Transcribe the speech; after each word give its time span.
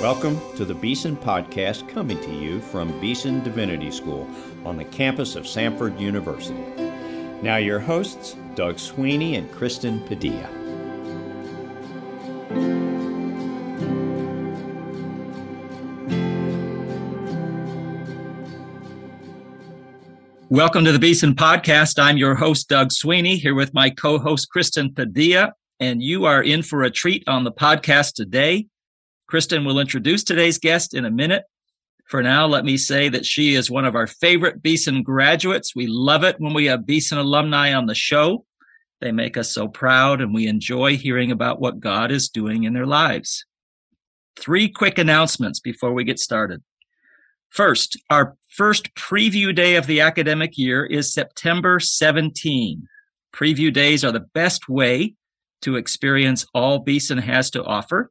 Welcome 0.00 0.40
to 0.54 0.64
the 0.64 0.76
Beeson 0.76 1.16
Podcast 1.16 1.88
coming 1.88 2.20
to 2.20 2.32
you 2.32 2.60
from 2.60 3.00
Beeson 3.00 3.42
Divinity 3.42 3.90
School 3.90 4.30
on 4.64 4.76
the 4.76 4.84
campus 4.84 5.34
of 5.34 5.42
Samford 5.42 5.98
University. 5.98 6.62
Now, 7.42 7.56
your 7.56 7.80
hosts, 7.80 8.36
Doug 8.54 8.78
Sweeney 8.78 9.34
and 9.34 9.50
Kristen 9.50 9.98
Padilla. 10.06 10.48
Welcome 20.48 20.84
to 20.84 20.92
the 20.92 21.00
Beeson 21.00 21.34
Podcast. 21.34 22.00
I'm 22.00 22.16
your 22.16 22.36
host, 22.36 22.68
Doug 22.68 22.92
Sweeney, 22.92 23.36
here 23.36 23.56
with 23.56 23.74
my 23.74 23.90
co 23.90 24.20
host, 24.20 24.48
Kristen 24.48 24.94
Padilla, 24.94 25.54
and 25.80 26.00
you 26.00 26.24
are 26.24 26.44
in 26.44 26.62
for 26.62 26.84
a 26.84 26.90
treat 26.90 27.26
on 27.26 27.42
the 27.42 27.50
podcast 27.50 28.14
today. 28.14 28.68
Kristen 29.28 29.66
will 29.66 29.78
introduce 29.78 30.24
today's 30.24 30.58
guest 30.58 30.94
in 30.94 31.04
a 31.04 31.10
minute. 31.10 31.44
For 32.06 32.22
now, 32.22 32.46
let 32.46 32.64
me 32.64 32.78
say 32.78 33.10
that 33.10 33.26
she 33.26 33.54
is 33.54 33.70
one 33.70 33.84
of 33.84 33.94
our 33.94 34.06
favorite 34.06 34.62
Beeson 34.62 35.02
graduates. 35.02 35.76
We 35.76 35.86
love 35.86 36.24
it 36.24 36.36
when 36.40 36.54
we 36.54 36.64
have 36.64 36.86
Beeson 36.86 37.18
alumni 37.18 37.74
on 37.74 37.84
the 37.84 37.94
show. 37.94 38.46
They 39.02 39.12
make 39.12 39.36
us 39.36 39.52
so 39.52 39.68
proud, 39.68 40.22
and 40.22 40.32
we 40.32 40.46
enjoy 40.46 40.96
hearing 40.96 41.30
about 41.30 41.60
what 41.60 41.78
God 41.78 42.10
is 42.10 42.30
doing 42.30 42.64
in 42.64 42.72
their 42.72 42.86
lives. 42.86 43.44
Three 44.36 44.70
quick 44.70 44.96
announcements 44.96 45.60
before 45.60 45.92
we 45.92 46.04
get 46.04 46.18
started. 46.18 46.62
First, 47.50 48.00
our 48.08 48.34
first 48.48 48.94
preview 48.94 49.54
day 49.54 49.76
of 49.76 49.86
the 49.86 50.00
academic 50.00 50.56
year 50.56 50.86
is 50.86 51.12
September 51.12 51.80
17. 51.80 52.88
Preview 53.34 53.70
days 53.70 54.04
are 54.04 54.12
the 54.12 54.26
best 54.32 54.70
way 54.70 55.14
to 55.60 55.76
experience 55.76 56.46
all 56.54 56.78
Beeson 56.78 57.18
has 57.18 57.50
to 57.50 57.62
offer. 57.62 58.10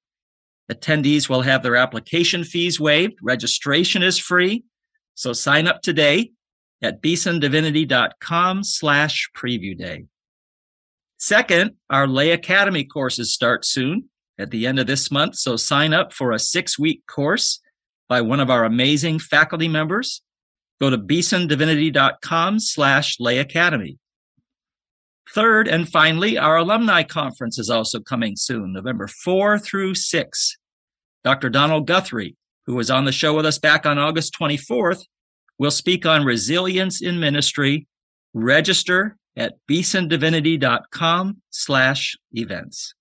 Attendees 0.71 1.29
will 1.29 1.41
have 1.41 1.63
their 1.63 1.75
application 1.75 2.43
fees 2.43 2.79
waived. 2.79 3.17
Registration 3.21 4.03
is 4.03 4.17
free. 4.17 4.63
So 5.15 5.33
sign 5.33 5.67
up 5.67 5.81
today 5.81 6.31
at 6.81 7.01
beesondivinity.com 7.01 8.63
slash 8.63 9.29
preview 9.35 9.77
day. 9.77 10.05
Second, 11.17 11.71
our 11.89 12.07
Lay 12.07 12.31
Academy 12.31 12.83
courses 12.83 13.33
start 13.33 13.65
soon 13.65 14.09
at 14.37 14.51
the 14.51 14.67
end 14.67 14.77
of 14.77 14.87
this 14.87 15.09
month. 15.09 15.35
So 15.35 15.55
sign 15.55 15.93
up 15.93 16.13
for 16.13 16.31
a 16.31 16.39
six 16.39 16.77
week 16.77 17.01
course 17.07 17.59
by 18.07 18.21
one 18.21 18.39
of 18.39 18.49
our 18.49 18.65
amazing 18.65 19.19
faculty 19.19 19.67
members. 19.67 20.21
Go 20.79 20.89
to 20.89 20.97
beesondivinity.com 20.97 22.59
slash 22.59 23.19
lay 23.19 23.39
academy. 23.39 23.97
Third 25.37 25.67
and 25.67 25.87
finally, 25.87 26.35
our 26.35 26.57
alumni 26.57 27.03
conference 27.03 27.59
is 27.59 27.69
also 27.69 27.99
coming 27.99 28.35
soon, 28.35 28.73
November 28.73 29.05
4 29.05 29.59
through 29.59 29.93
6. 29.93 30.57
Dr. 31.23 31.51
Donald 31.51 31.85
Guthrie, 31.85 32.35
who 32.65 32.73
was 32.73 32.89
on 32.89 33.05
the 33.05 33.11
show 33.11 33.35
with 33.35 33.45
us 33.45 33.59
back 33.59 33.85
on 33.85 33.99
August 33.99 34.33
24th, 34.33 35.03
will 35.59 35.69
speak 35.69 36.07
on 36.07 36.25
resilience 36.25 37.03
in 37.03 37.19
ministry. 37.19 37.85
Register 38.33 39.15
at 39.35 39.53
beesondivinity.com 39.69 41.39
slash 41.51 42.17
events. 42.31 42.95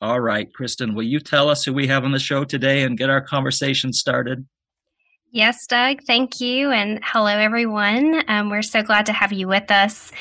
All 0.00 0.20
right, 0.20 0.46
Kristen, 0.54 0.94
will 0.94 1.02
you 1.02 1.18
tell 1.18 1.48
us 1.48 1.64
who 1.64 1.72
we 1.72 1.88
have 1.88 2.04
on 2.04 2.12
the 2.12 2.20
show 2.20 2.44
today 2.44 2.84
and 2.84 2.96
get 2.96 3.10
our 3.10 3.20
conversation 3.20 3.92
started? 3.92 4.46
Yes, 5.34 5.66
Doug, 5.66 6.02
thank 6.02 6.42
you. 6.42 6.72
And 6.72 7.00
hello, 7.02 7.28
everyone. 7.30 8.22
Um, 8.28 8.50
we're 8.50 8.60
so 8.60 8.82
glad 8.82 9.06
to 9.06 9.14
have 9.14 9.32
you 9.32 9.48
with 9.48 9.70
us. 9.70 10.12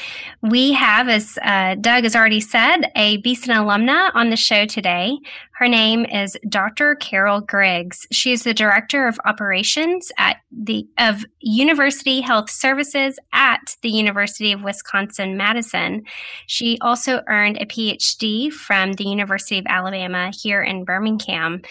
We 0.41 0.71
have, 0.71 1.09
as 1.09 1.37
uh, 1.43 1.75
Doug 1.75 2.03
has 2.03 2.15
already 2.15 2.39
said, 2.39 2.89
a 2.95 3.17
Beeson 3.17 3.53
alumna 3.53 4.11
on 4.13 4.29
the 4.29 4.37
show 4.37 4.65
today. 4.65 5.17
Her 5.61 5.67
name 5.67 6.05
is 6.05 6.37
Dr. 6.49 6.95
Carol 6.95 7.41
Griggs. 7.41 8.07
She 8.11 8.31
is 8.31 8.43
the 8.43 8.53
Director 8.53 9.05
of 9.05 9.19
Operations 9.25 10.13
at 10.17 10.38
the 10.50 10.88
of 10.97 11.23
University 11.39 12.21
Health 12.21 12.50
Services 12.50 13.19
at 13.31 13.75
the 13.83 13.91
University 13.91 14.53
of 14.53 14.63
Wisconsin 14.63 15.38
Madison. 15.38 16.03
She 16.47 16.79
also 16.81 17.21
earned 17.27 17.57
a 17.57 17.66
PhD 17.66 18.51
from 18.51 18.94
the 18.94 19.03
University 19.03 19.59
of 19.59 19.66
Alabama 19.67 20.31
here 20.33 20.63
in 20.63 20.83
Birmingham. 20.83 21.61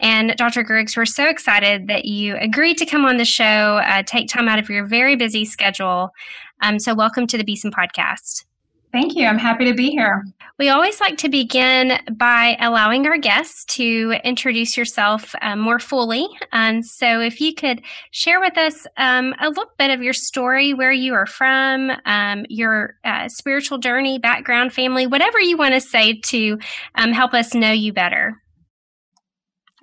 And 0.00 0.34
Dr. 0.36 0.62
Griggs, 0.62 0.96
we're 0.96 1.04
so 1.04 1.28
excited 1.28 1.86
that 1.88 2.06
you 2.06 2.36
agreed 2.36 2.78
to 2.78 2.86
come 2.86 3.04
on 3.04 3.18
the 3.18 3.24
show, 3.24 3.44
uh, 3.44 4.02
take 4.02 4.28
time 4.28 4.48
out 4.48 4.58
of 4.58 4.70
your 4.70 4.86
very 4.86 5.14
busy 5.14 5.44
schedule. 5.44 6.10
Um, 6.62 6.78
so, 6.78 6.94
welcome 6.94 7.26
to 7.26 7.36
the 7.36 7.44
Beeson 7.44 7.70
Podcast. 7.70 8.44
Thank 8.92 9.14
you. 9.14 9.26
I'm 9.26 9.38
happy 9.38 9.66
to 9.66 9.74
be 9.74 9.90
here. 9.90 10.24
We 10.58 10.68
always 10.68 11.00
like 11.00 11.16
to 11.18 11.28
begin 11.28 12.00
by 12.12 12.56
allowing 12.60 13.06
our 13.06 13.18
guests 13.18 13.64
to 13.76 14.14
introduce 14.24 14.76
yourself 14.76 15.32
um, 15.42 15.60
more 15.60 15.78
fully. 15.78 16.26
And 16.52 16.84
so, 16.84 17.20
if 17.20 17.40
you 17.40 17.54
could 17.54 17.82
share 18.10 18.40
with 18.40 18.56
us 18.56 18.86
um, 18.96 19.34
a 19.38 19.48
little 19.48 19.70
bit 19.78 19.90
of 19.90 20.02
your 20.02 20.14
story, 20.14 20.72
where 20.72 20.92
you 20.92 21.12
are 21.12 21.26
from, 21.26 21.92
um, 22.06 22.46
your 22.48 22.96
uh, 23.04 23.28
spiritual 23.28 23.78
journey, 23.78 24.18
background, 24.18 24.72
family, 24.72 25.06
whatever 25.06 25.38
you 25.38 25.58
want 25.58 25.74
to 25.74 25.80
say 25.80 26.18
to 26.24 26.58
um, 26.94 27.12
help 27.12 27.34
us 27.34 27.54
know 27.54 27.70
you 27.70 27.92
better. 27.92 28.40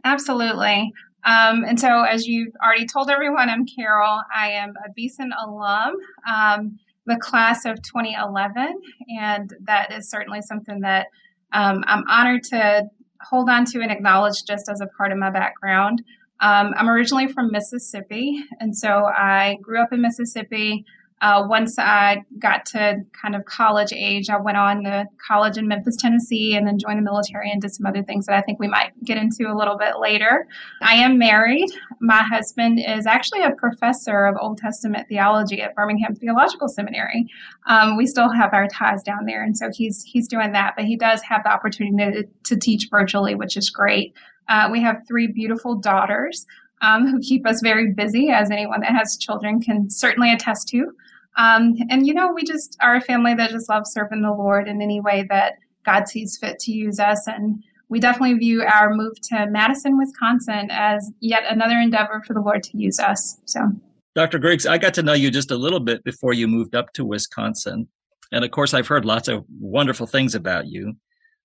Absolutely. 0.07 0.93
Um, 1.25 1.65
and 1.65 1.77
so, 1.77 2.03
as 2.03 2.25
you've 2.27 2.53
already 2.63 2.85
told 2.85 3.09
everyone, 3.09 3.49
I'm 3.49 3.65
Carol. 3.65 4.21
I 4.33 4.51
am 4.51 4.73
a 4.85 4.89
Beeson 4.95 5.31
alum. 5.37 5.95
Um, 6.25 6.79
the 7.05 7.17
class 7.17 7.65
of 7.65 7.81
2011, 7.81 8.73
and 9.19 9.53
that 9.65 9.91
is 9.91 10.09
certainly 10.09 10.41
something 10.41 10.79
that 10.79 11.07
um, 11.51 11.83
I'm 11.87 12.05
honored 12.07 12.43
to 12.45 12.83
hold 13.21 13.49
on 13.49 13.65
to 13.65 13.81
and 13.81 13.91
acknowledge 13.91 14.45
just 14.45 14.69
as 14.69 14.79
a 14.79 14.87
part 14.97 15.11
of 15.11 15.17
my 15.17 15.29
background. 15.29 16.01
Um, 16.39 16.73
I'm 16.77 16.87
originally 16.87 17.27
from 17.27 17.51
Mississippi, 17.51 18.41
and 18.61 18.77
so 18.77 19.07
I 19.07 19.57
grew 19.61 19.81
up 19.81 19.91
in 19.91 20.01
Mississippi. 20.01 20.85
Uh, 21.19 21.43
once 21.47 21.79
I 21.79 22.23
got 22.37 22.65
to 22.67 23.03
kind 23.19 23.35
of 23.35 23.45
college 23.45 23.91
age, 23.91 24.29
I 24.29 24.37
went 24.37 24.57
on 24.57 24.83
to 24.83 25.05
college 25.25 25.57
in 25.57 25.67
Memphis, 25.67 25.95
Tennessee, 25.95 26.55
and 26.55 26.67
then 26.67 26.77
joined 26.77 26.99
the 26.99 27.03
military 27.03 27.49
and 27.49 27.59
did 27.59 27.73
some 27.73 27.87
other 27.87 28.03
things 28.03 28.27
that 28.27 28.35
I 28.35 28.41
think 28.41 28.59
we 28.59 28.67
might 28.67 28.91
get 29.03 29.17
into 29.17 29.51
a 29.51 29.57
little 29.57 29.77
bit 29.77 29.97
later. 29.99 30.47
I 30.83 30.93
am 30.93 31.17
married. 31.17 31.69
My 31.99 32.21
husband 32.21 32.79
is 32.79 33.07
actually 33.07 33.41
a 33.41 33.51
professor 33.51 34.25
of 34.25 34.35
Old 34.39 34.59
Testament 34.59 35.07
theology 35.09 35.59
at 35.59 35.73
Birmingham 35.73 36.13
Theological 36.13 36.67
Seminary. 36.67 37.25
Um, 37.65 37.97
we 37.97 38.05
still 38.05 38.29
have 38.31 38.53
our 38.53 38.67
ties 38.67 39.01
down 39.01 39.25
there, 39.25 39.43
and 39.43 39.57
so 39.57 39.71
he's 39.73 40.03
he's 40.03 40.27
doing 40.27 40.51
that. 40.51 40.75
But 40.75 40.85
he 40.85 40.95
does 40.95 41.23
have 41.23 41.43
the 41.43 41.49
opportunity 41.49 42.21
to, 42.21 42.27
to 42.43 42.59
teach 42.59 42.89
virtually, 42.91 43.33
which 43.33 43.57
is 43.57 43.71
great. 43.71 44.13
Uh, 44.49 44.69
we 44.71 44.81
have 44.81 45.01
three 45.07 45.27
beautiful 45.27 45.75
daughters. 45.75 46.45
Um, 46.79 47.07
who 47.07 47.19
keep 47.19 47.47
us 47.47 47.59
very 47.63 47.91
busy, 47.91 48.29
as 48.29 48.51
anyone 48.51 48.81
that 48.81 48.91
has 48.91 49.17
children 49.17 49.59
can 49.59 49.89
certainly 49.89 50.31
attest 50.31 50.67
to. 50.67 50.91
Um, 51.37 51.75
and, 51.89 52.05
you 52.05 52.13
know, 52.13 52.31
we 52.33 52.43
just 52.43 52.77
are 52.81 52.95
a 52.95 53.01
family 53.01 53.35
that 53.35 53.51
just 53.51 53.69
loves 53.69 53.91
serving 53.91 54.21
the 54.21 54.31
Lord 54.31 54.67
in 54.67 54.81
any 54.81 54.99
way 54.99 55.25
that 55.29 55.53
God 55.85 56.07
sees 56.07 56.37
fit 56.37 56.59
to 56.59 56.71
use 56.71 56.99
us. 56.99 57.27
And 57.27 57.63
we 57.89 57.99
definitely 57.99 58.37
view 58.37 58.63
our 58.63 58.93
move 58.93 59.19
to 59.29 59.45
Madison, 59.47 59.97
Wisconsin 59.97 60.69
as 60.71 61.11
yet 61.19 61.43
another 61.47 61.79
endeavor 61.79 62.21
for 62.25 62.33
the 62.33 62.41
Lord 62.41 62.63
to 62.63 62.77
use 62.77 62.99
us. 62.99 63.39
So, 63.45 63.71
Dr. 64.15 64.39
Griggs, 64.39 64.65
I 64.65 64.77
got 64.77 64.93
to 64.95 65.03
know 65.03 65.13
you 65.13 65.31
just 65.31 65.51
a 65.51 65.57
little 65.57 65.79
bit 65.79 66.03
before 66.03 66.33
you 66.33 66.47
moved 66.47 66.75
up 66.75 66.91
to 66.93 67.05
Wisconsin. 67.05 67.87
And 68.31 68.43
of 68.43 68.51
course, 68.51 68.73
I've 68.73 68.87
heard 68.87 69.05
lots 69.05 69.27
of 69.27 69.45
wonderful 69.59 70.07
things 70.07 70.35
about 70.35 70.67
you. 70.67 70.95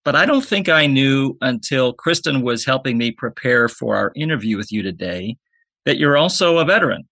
But 0.05 0.17
I 0.17 0.27
don't 0.27 0.45
think 0.45 0.69
I 0.69 0.87
knew 0.87 1.37
until 1.43 1.93
Kristen 1.93 2.43
was 2.43 2.65
helping 2.65 2.99
me 2.99 3.13
prepare 3.13 3.69
for 3.69 3.95
our 3.95 4.11
interview 4.17 4.57
with 4.57 4.73
you 4.73 4.83
today 4.83 5.37
that 5.85 5.99
you're 5.99 6.17
also 6.17 6.59
a 6.59 6.65
veteran. 6.65 7.05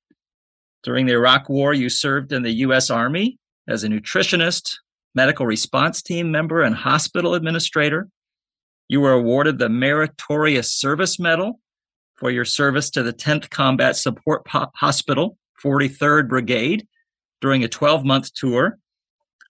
During 0.82 1.06
the 1.06 1.12
Iraq 1.12 1.48
War, 1.48 1.74
you 1.74 1.88
served 1.90 2.32
in 2.32 2.42
the 2.42 2.52
U.S. 2.64 2.90
Army 2.90 3.38
as 3.68 3.84
a 3.84 3.88
nutritionist, 3.88 4.78
medical 5.14 5.46
response 5.46 6.00
team 6.00 6.30
member, 6.30 6.62
and 6.62 6.74
hospital 6.74 7.34
administrator. 7.34 8.08
You 8.88 9.00
were 9.00 9.12
awarded 9.12 9.58
the 9.58 9.68
Meritorious 9.68 10.74
Service 10.74 11.18
Medal 11.18 11.60
for 12.16 12.30
your 12.30 12.44
service 12.44 12.90
to 12.90 13.02
the 13.02 13.12
10th 13.12 13.50
Combat 13.50 13.96
Support 13.96 14.46
Hospital, 14.48 15.36
43rd 15.62 16.28
Brigade, 16.28 16.86
during 17.40 17.62
a 17.62 17.68
12 17.68 18.04
month 18.04 18.32
tour. 18.34 18.78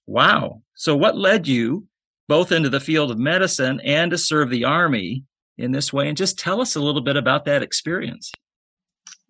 Wow. 0.06 0.62
So, 0.75 0.96
what 0.96 1.16
led 1.16 1.46
you 1.46 1.87
both 2.28 2.52
into 2.52 2.69
the 2.69 2.81
field 2.81 3.10
of 3.10 3.19
medicine 3.19 3.81
and 3.84 4.10
to 4.10 4.19
serve 4.19 4.50
the 4.50 4.64
Army 4.64 5.25
in 5.58 5.70
this 5.70 5.93
way? 5.93 6.08
And 6.08 6.16
just 6.16 6.38
tell 6.38 6.60
us 6.60 6.75
a 6.75 6.81
little 6.81 7.00
bit 7.00 7.16
about 7.16 7.44
that 7.44 7.62
experience. 7.62 8.32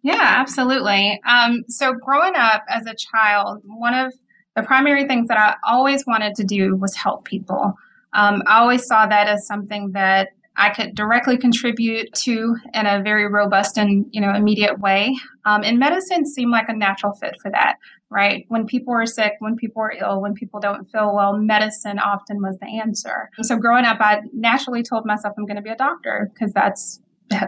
Yeah, 0.02 0.18
absolutely. 0.20 1.20
Um, 1.26 1.64
so, 1.68 1.92
growing 1.92 2.34
up 2.34 2.64
as 2.68 2.86
a 2.86 2.94
child, 2.94 3.62
one 3.64 3.94
of 3.94 4.12
the 4.56 4.62
primary 4.62 5.06
things 5.06 5.28
that 5.28 5.38
I 5.38 5.56
always 5.68 6.06
wanted 6.06 6.34
to 6.36 6.44
do 6.44 6.76
was 6.76 6.94
help 6.94 7.24
people. 7.24 7.74
Um, 8.14 8.42
I 8.46 8.60
always 8.60 8.86
saw 8.86 9.06
that 9.06 9.28
as 9.28 9.46
something 9.46 9.92
that 9.92 10.30
I 10.56 10.70
could 10.70 10.94
directly 10.94 11.38
contribute 11.38 12.12
to 12.24 12.56
in 12.74 12.86
a 12.86 13.02
very 13.02 13.26
robust 13.26 13.78
and 13.78 14.06
you 14.10 14.20
know 14.20 14.34
immediate 14.34 14.80
way. 14.80 15.16
Um, 15.44 15.62
and 15.64 15.78
medicine 15.78 16.26
seemed 16.26 16.50
like 16.50 16.68
a 16.68 16.74
natural 16.74 17.12
fit 17.12 17.36
for 17.40 17.50
that, 17.50 17.76
right? 18.10 18.44
When 18.48 18.66
people 18.66 18.92
are 18.92 19.06
sick, 19.06 19.34
when 19.38 19.56
people 19.56 19.82
are 19.82 19.92
ill, 19.92 20.20
when 20.20 20.34
people 20.34 20.60
don't 20.60 20.90
feel 20.90 21.14
well, 21.14 21.36
medicine 21.36 21.98
often 21.98 22.42
was 22.42 22.58
the 22.58 22.80
answer. 22.80 23.30
So 23.42 23.56
growing 23.56 23.84
up, 23.84 23.98
I 24.00 24.22
naturally 24.32 24.82
told 24.82 25.06
myself 25.06 25.34
I'm 25.38 25.46
going 25.46 25.56
to 25.56 25.62
be 25.62 25.70
a 25.70 25.76
doctor 25.76 26.30
because 26.34 26.52
that's 26.52 27.00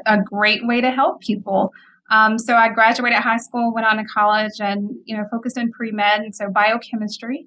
a 0.06 0.18
great 0.22 0.66
way 0.66 0.80
to 0.80 0.90
help 0.90 1.20
people. 1.20 1.72
Um, 2.10 2.38
so 2.38 2.56
I 2.56 2.68
graduated 2.68 3.18
high 3.18 3.38
school, 3.38 3.72
went 3.72 3.86
on 3.86 3.96
to 3.96 4.04
college, 4.04 4.60
and 4.60 4.90
you 5.04 5.16
know 5.16 5.24
focused 5.30 5.56
in 5.56 5.70
pre 5.72 5.90
med, 5.90 6.20
and 6.20 6.34
so 6.34 6.50
biochemistry. 6.50 7.46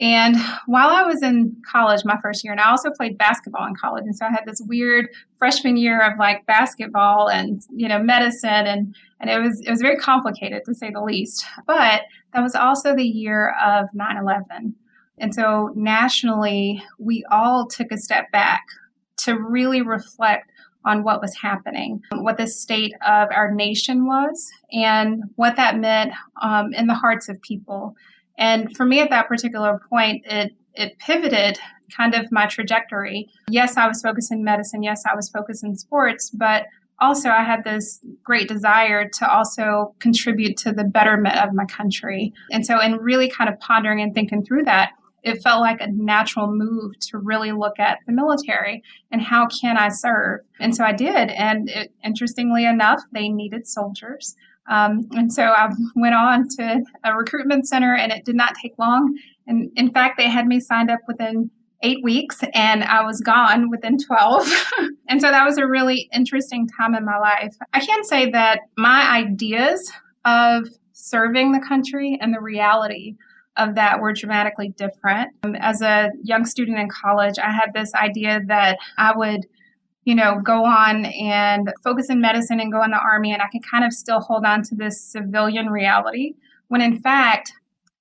And 0.00 0.36
while 0.64 0.88
I 0.88 1.02
was 1.02 1.22
in 1.22 1.54
college, 1.70 2.06
my 2.06 2.16
first 2.22 2.42
year, 2.42 2.52
and 2.54 2.60
I 2.60 2.70
also 2.70 2.90
played 2.90 3.18
basketball 3.18 3.66
in 3.66 3.74
college, 3.74 4.04
and 4.06 4.16
so 4.16 4.24
I 4.24 4.30
had 4.30 4.44
this 4.46 4.62
weird 4.66 5.08
freshman 5.38 5.76
year 5.76 6.00
of 6.00 6.18
like 6.18 6.46
basketball 6.46 7.28
and 7.28 7.62
you 7.74 7.88
know 7.88 8.02
medicine, 8.02 8.48
and 8.48 8.94
and 9.20 9.28
it 9.28 9.38
was 9.38 9.60
it 9.60 9.70
was 9.70 9.82
very 9.82 9.96
complicated 9.96 10.64
to 10.64 10.74
say 10.74 10.90
the 10.90 11.02
least. 11.02 11.44
But 11.66 12.02
that 12.32 12.42
was 12.42 12.54
also 12.54 12.96
the 12.96 13.04
year 13.04 13.54
of 13.62 13.88
9/11, 13.94 14.72
and 15.18 15.34
so 15.34 15.72
nationally, 15.74 16.82
we 16.98 17.24
all 17.30 17.66
took 17.66 17.92
a 17.92 17.98
step 17.98 18.32
back 18.32 18.64
to 19.18 19.38
really 19.38 19.82
reflect 19.82 20.50
on 20.84 21.02
what 21.02 21.20
was 21.20 21.34
happening, 21.36 22.00
what 22.12 22.38
the 22.38 22.46
state 22.46 22.92
of 23.06 23.28
our 23.30 23.52
nation 23.52 24.06
was, 24.06 24.50
and 24.72 25.22
what 25.36 25.56
that 25.56 25.78
meant 25.78 26.12
um, 26.42 26.72
in 26.72 26.86
the 26.86 26.94
hearts 26.94 27.28
of 27.28 27.40
people. 27.42 27.94
And 28.38 28.74
for 28.76 28.86
me 28.86 29.00
at 29.00 29.10
that 29.10 29.28
particular 29.28 29.80
point, 29.88 30.24
it 30.26 30.52
it 30.74 30.98
pivoted 30.98 31.58
kind 31.94 32.14
of 32.14 32.30
my 32.30 32.46
trajectory. 32.46 33.28
Yes, 33.48 33.76
I 33.76 33.88
was 33.88 34.00
focused 34.00 34.32
in 34.32 34.44
medicine. 34.44 34.82
Yes, 34.82 35.02
I 35.10 35.14
was 35.14 35.28
focused 35.28 35.64
in 35.64 35.76
sports, 35.76 36.30
but 36.30 36.66
also 37.00 37.30
I 37.30 37.42
had 37.42 37.64
this 37.64 38.00
great 38.22 38.48
desire 38.48 39.08
to 39.08 39.30
also 39.30 39.94
contribute 39.98 40.56
to 40.58 40.72
the 40.72 40.84
betterment 40.84 41.36
of 41.36 41.52
my 41.52 41.64
country. 41.64 42.32
And 42.52 42.64
so 42.64 42.80
in 42.80 42.96
really 42.96 43.28
kind 43.28 43.48
of 43.50 43.58
pondering 43.58 44.00
and 44.00 44.14
thinking 44.14 44.44
through 44.44 44.64
that, 44.64 44.92
it 45.22 45.42
felt 45.42 45.60
like 45.60 45.80
a 45.80 45.90
natural 45.90 46.50
move 46.50 46.98
to 47.00 47.18
really 47.18 47.52
look 47.52 47.78
at 47.78 47.98
the 48.06 48.12
military 48.12 48.82
and 49.10 49.20
how 49.20 49.46
can 49.46 49.76
I 49.76 49.88
serve. 49.88 50.40
And 50.60 50.74
so 50.74 50.84
I 50.84 50.92
did. 50.92 51.30
And 51.30 51.68
it, 51.68 51.92
interestingly 52.04 52.64
enough, 52.64 53.00
they 53.12 53.28
needed 53.28 53.66
soldiers. 53.66 54.34
Um, 54.68 55.08
and 55.12 55.32
so 55.32 55.42
I 55.42 55.68
went 55.96 56.14
on 56.14 56.46
to 56.58 56.82
a 57.04 57.14
recruitment 57.14 57.66
center, 57.66 57.94
and 57.94 58.12
it 58.12 58.24
did 58.24 58.36
not 58.36 58.54
take 58.60 58.78
long. 58.78 59.16
And 59.46 59.70
in 59.74 59.90
fact, 59.90 60.16
they 60.16 60.30
had 60.30 60.46
me 60.46 60.60
signed 60.60 60.90
up 60.90 61.00
within 61.08 61.50
eight 61.82 61.98
weeks, 62.04 62.40
and 62.54 62.84
I 62.84 63.02
was 63.02 63.20
gone 63.20 63.70
within 63.70 63.98
12. 63.98 64.46
and 65.08 65.20
so 65.20 65.30
that 65.30 65.44
was 65.44 65.58
a 65.58 65.66
really 65.66 66.08
interesting 66.14 66.68
time 66.78 66.94
in 66.94 67.04
my 67.04 67.18
life. 67.18 67.56
I 67.72 67.80
can 67.80 68.04
say 68.04 68.30
that 68.30 68.60
my 68.76 69.10
ideas 69.10 69.90
of 70.24 70.68
serving 70.92 71.52
the 71.52 71.64
country 71.66 72.18
and 72.20 72.32
the 72.32 72.40
reality 72.40 73.16
of 73.60 73.74
that 73.76 74.00
were 74.00 74.12
dramatically 74.12 74.70
different. 74.76 75.30
Um, 75.42 75.54
as 75.56 75.82
a 75.82 76.10
young 76.22 76.44
student 76.44 76.78
in 76.78 76.88
college, 76.88 77.38
I 77.38 77.50
had 77.50 77.72
this 77.74 77.94
idea 77.94 78.40
that 78.46 78.78
I 78.98 79.16
would 79.16 79.46
you 80.04 80.14
know, 80.14 80.40
go 80.42 80.64
on 80.64 81.04
and 81.04 81.72
focus 81.84 82.08
in 82.08 82.20
medicine 82.20 82.58
and 82.58 82.72
go 82.72 82.82
in 82.82 82.90
the 82.90 82.98
army, 82.98 83.32
and 83.32 83.42
I 83.42 83.48
could 83.52 83.62
kind 83.70 83.84
of 83.84 83.92
still 83.92 84.20
hold 84.20 84.44
on 84.44 84.62
to 84.64 84.74
this 84.74 85.00
civilian 85.00 85.68
reality. 85.68 86.34
When 86.68 86.80
in 86.80 86.98
fact, 87.00 87.52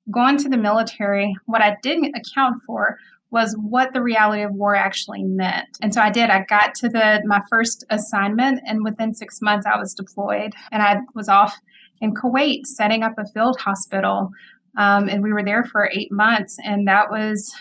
going 0.09 0.37
to 0.37 0.49
the 0.49 0.57
military, 0.57 1.35
what 1.45 1.61
I 1.61 1.77
didn't 1.83 2.15
account 2.15 2.63
for 2.65 2.97
was 3.31 3.55
what 3.59 3.93
the 3.93 4.01
reality 4.01 4.41
of 4.41 4.53
war 4.53 4.75
actually 4.75 5.23
meant. 5.23 5.67
And 5.81 5.93
so 5.93 6.01
I 6.01 6.09
did. 6.09 6.31
I 6.31 6.45
got 6.45 6.73
to 6.75 6.89
the 6.89 7.21
my 7.25 7.41
first 7.49 7.83
assignment, 7.89 8.61
and 8.65 8.83
within 8.83 9.13
six 9.13 9.41
months, 9.41 9.67
I 9.67 9.77
was 9.77 9.93
deployed, 9.93 10.53
and 10.71 10.81
I 10.81 11.01
was 11.13 11.29
off 11.29 11.55
in 12.01 12.13
Kuwait 12.13 12.65
setting 12.65 13.03
up 13.03 13.13
a 13.17 13.25
field 13.27 13.59
hospital 13.59 14.31
um, 14.77 15.09
and 15.09 15.23
we 15.23 15.33
were 15.33 15.43
there 15.43 15.63
for 15.63 15.89
eight 15.93 16.11
months. 16.11 16.57
And 16.63 16.87
that 16.87 17.09
was, 17.09 17.53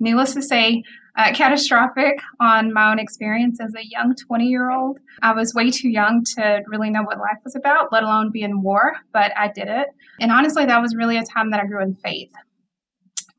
needless 0.00 0.34
to 0.34 0.42
say, 0.42 0.82
uh, 1.16 1.32
catastrophic 1.34 2.20
on 2.40 2.72
my 2.72 2.90
own 2.90 2.98
experience 2.98 3.60
as 3.60 3.74
a 3.74 3.86
young 3.86 4.14
20 4.14 4.46
year 4.46 4.70
old. 4.70 4.98
I 5.22 5.32
was 5.32 5.54
way 5.54 5.70
too 5.70 5.88
young 5.88 6.24
to 6.36 6.62
really 6.66 6.90
know 6.90 7.02
what 7.02 7.18
life 7.18 7.38
was 7.44 7.54
about, 7.54 7.92
let 7.92 8.02
alone 8.02 8.30
be 8.32 8.42
in 8.42 8.62
war, 8.62 8.94
but 9.12 9.32
I 9.36 9.48
did 9.48 9.68
it. 9.68 9.88
And 10.20 10.32
honestly, 10.32 10.64
that 10.66 10.80
was 10.80 10.96
really 10.96 11.18
a 11.18 11.24
time 11.24 11.50
that 11.50 11.60
I 11.60 11.66
grew 11.66 11.82
in 11.82 11.94
faith. 11.96 12.32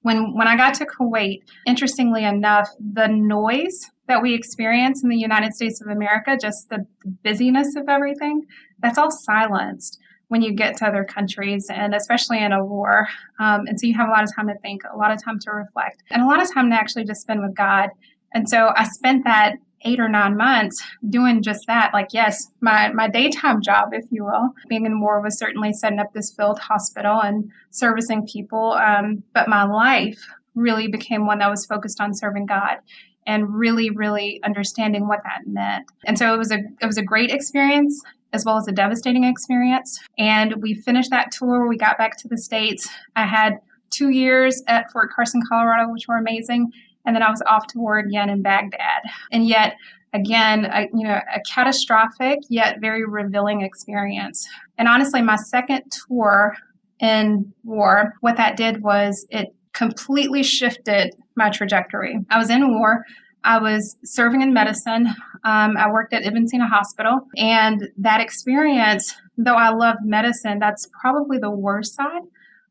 When, 0.04 0.36
when 0.36 0.47
I 0.47 0.57
got 0.57 0.74
to 0.75 0.86
Kuwait, 0.86 1.42
interestingly 1.65 2.24
enough, 2.24 2.69
the 2.80 3.07
noise 3.07 3.89
that 4.07 4.21
we 4.21 4.33
experience 4.33 5.04
in 5.04 5.09
the 5.09 5.18
United 5.18 5.54
States 5.54 5.80
of 5.80 5.88
America, 5.88 6.38
just 6.39 6.69
the 6.69 6.86
busyness 7.24 7.75
of 7.75 7.88
everything, 7.88 8.44
that's 8.80 8.97
all 8.97 9.12
silenced 9.12 10.00
when 10.31 10.42
you 10.42 10.54
get 10.54 10.78
to 10.78 10.88
other 10.88 11.04
countries 11.04 11.68
and 11.69 11.94
especially 11.94 12.42
in 12.42 12.54
a 12.54 12.63
war. 12.63 13.06
Um, 13.38 13.68
and 13.68 13.78
so 13.78 13.86
you 13.86 13.94
have 13.95 14.07
a 14.07 14.12
lot 14.12 14.24
of 14.24 14.33
time 14.33 14.48
to 14.48 14.57
think, 14.60 14.81
a 14.86 14.95
lot 14.95 15.12
of 15.12 15.22
time 15.22 15.38
to 15.39 15.51
reflect, 15.51 16.04
and 16.10 16.22
a 16.22 16.25
lot 16.25 16.42
of 16.42 16.50
time 16.54 16.69
to 16.69 16.75
actually 16.78 17.04
just 17.04 17.19
spend 17.19 17.42
with 17.42 17.54
God. 17.54 17.89
And 18.33 18.48
so 18.48 18.72
I 18.78 18.86
spent 18.86 19.25
that 19.25 19.56
eight 19.83 20.00
or 20.00 20.07
nine 20.07 20.38
months 20.38 20.81
doing 21.10 21.42
just 21.42 21.68
that. 21.68 21.92
Like, 21.94 22.13
yes, 22.13 22.48
my, 22.62 22.94
my 22.94 23.10
daytime 23.10 23.62
job, 23.62 23.89
if 23.92 24.06
you 24.10 24.24
will, 24.24 24.54
being 24.69 24.86
in 24.86 25.01
war 25.01 25.19
was 25.19 25.38
certainly 25.38 25.74
setting 25.74 26.00
up 26.00 26.13
this 26.13 26.31
field 26.31 26.60
hospital 26.60 27.19
and 27.22 27.51
servicing 27.72 28.25
people. 28.25 28.72
Um, 28.72 29.24
but 29.33 29.50
my 29.50 29.66
life 29.66 30.18
really 30.56 30.88
became 30.88 31.25
one 31.25 31.39
that 31.39 31.50
was 31.50 31.66
focused 31.66 32.00
on 32.00 32.13
serving 32.13 32.45
God 32.45 32.78
and 33.27 33.53
really, 33.53 33.89
really 33.89 34.41
understanding 34.44 35.07
what 35.07 35.21
that 35.23 35.41
meant. 35.45 35.85
And 36.06 36.18
so 36.18 36.33
it 36.33 36.38
was 36.38 36.51
a 36.51 36.59
it 36.81 36.85
was 36.85 36.97
a 36.97 37.03
great 37.03 37.31
experience 37.31 38.01
as 38.33 38.45
well 38.45 38.57
as 38.57 38.68
a 38.68 38.71
devastating 38.71 39.23
experience. 39.23 40.00
And 40.18 40.56
we 40.62 40.73
finished 40.73 41.09
that 41.09 41.31
tour. 41.31 41.68
We 41.68 41.77
got 41.77 41.97
back 41.97 42.18
to 42.18 42.27
the 42.27 42.38
States. 42.38 42.88
I 43.15 43.25
had 43.25 43.59
two 43.89 44.09
years 44.09 44.63
at 44.68 44.89
Fort 44.91 45.12
Carson, 45.13 45.41
Colorado, 45.47 45.91
which 45.91 46.07
were 46.07 46.18
amazing. 46.18 46.71
And 47.06 47.15
then 47.15 47.23
I 47.23 47.29
was 47.29 47.41
off 47.45 47.68
to 47.68 47.79
war 47.79 47.97
again 47.97 48.29
in 48.29 48.41
Baghdad. 48.41 49.01
And 49.31 49.47
yet, 49.47 49.75
again, 50.13 50.65
a, 50.65 50.88
you 50.94 51.06
know, 51.06 51.19
a 51.33 51.41
catastrophic 51.41 52.39
yet 52.50 52.79
very 52.79 53.06
revealing 53.06 53.62
experience. 53.62 54.47
And 54.77 54.88
honestly, 54.88 55.21
my 55.21 55.35
second 55.35 55.83
tour 56.07 56.56
in 57.00 57.51
war, 57.63 58.13
what 58.21 58.38
that 58.38 58.56
did 58.56 58.81
was 58.83 59.25
it 59.29 59.53
completely 59.73 60.44
shifted 60.44 61.15
my 61.42 61.50
trajectory. 61.50 62.20
I 62.30 62.38
was 62.38 62.50
in 62.50 62.76
war. 62.78 63.04
I 63.44 63.58
was 63.58 63.98
serving 64.04 64.42
in 64.42 64.54
medicine. 64.54 65.08
Um, 65.44 65.76
I 65.76 65.90
worked 65.92 66.14
at 66.14 66.24
Ibn 66.24 66.48
Sina 66.48 66.68
Hospital. 66.68 67.22
And 67.36 67.90
that 67.98 68.22
experience, 68.22 69.16
though 69.38 69.56
I 69.56 69.70
love 69.70 69.96
medicine, 70.04 70.60
that's 70.60 70.88
probably 71.02 71.40
the 71.40 71.50
worst 71.50 71.96
side 71.96 72.22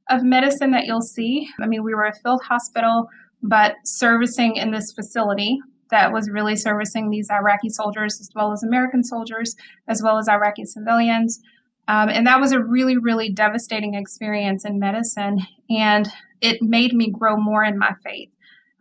of 0.09 0.23
medicine 0.23 0.71
that 0.71 0.87
you'll 0.87 1.03
see. 1.03 1.49
I 1.61 1.67
mean, 1.67 1.83
we 1.83 1.95
were 1.95 2.05
a 2.05 2.15
field 2.15 2.43
hospital, 2.43 3.09
but 3.43 3.75
servicing 3.85 4.57
in 4.57 4.71
this 4.71 4.93
facility 4.93 5.59
that 5.91 6.12
was 6.12 6.31
really 6.31 6.55
servicing 6.55 7.11
these 7.11 7.29
Iraqi 7.31 7.69
soldiers 7.69 8.21
as 8.21 8.31
well 8.37 8.53
as 8.53 8.62
American 8.62 9.03
soldiers, 9.03 9.57
as 9.89 10.00
well 10.03 10.19
as 10.19 10.29
Iraqi 10.29 10.65
civilians. 10.65 11.41
Um, 11.89 12.09
and 12.09 12.25
that 12.29 12.41
was 12.41 12.53
a 12.53 12.62
really, 12.62 12.97
really 12.97 13.31
devastating 13.31 13.95
experience 13.95 14.65
in 14.65 14.79
medicine. 14.79 15.41
And 15.69 16.09
it 16.41 16.62
made 16.62 16.93
me 16.93 17.11
grow 17.11 17.37
more 17.37 17.65
in 17.65 17.77
my 17.77 17.95
faith. 18.05 18.31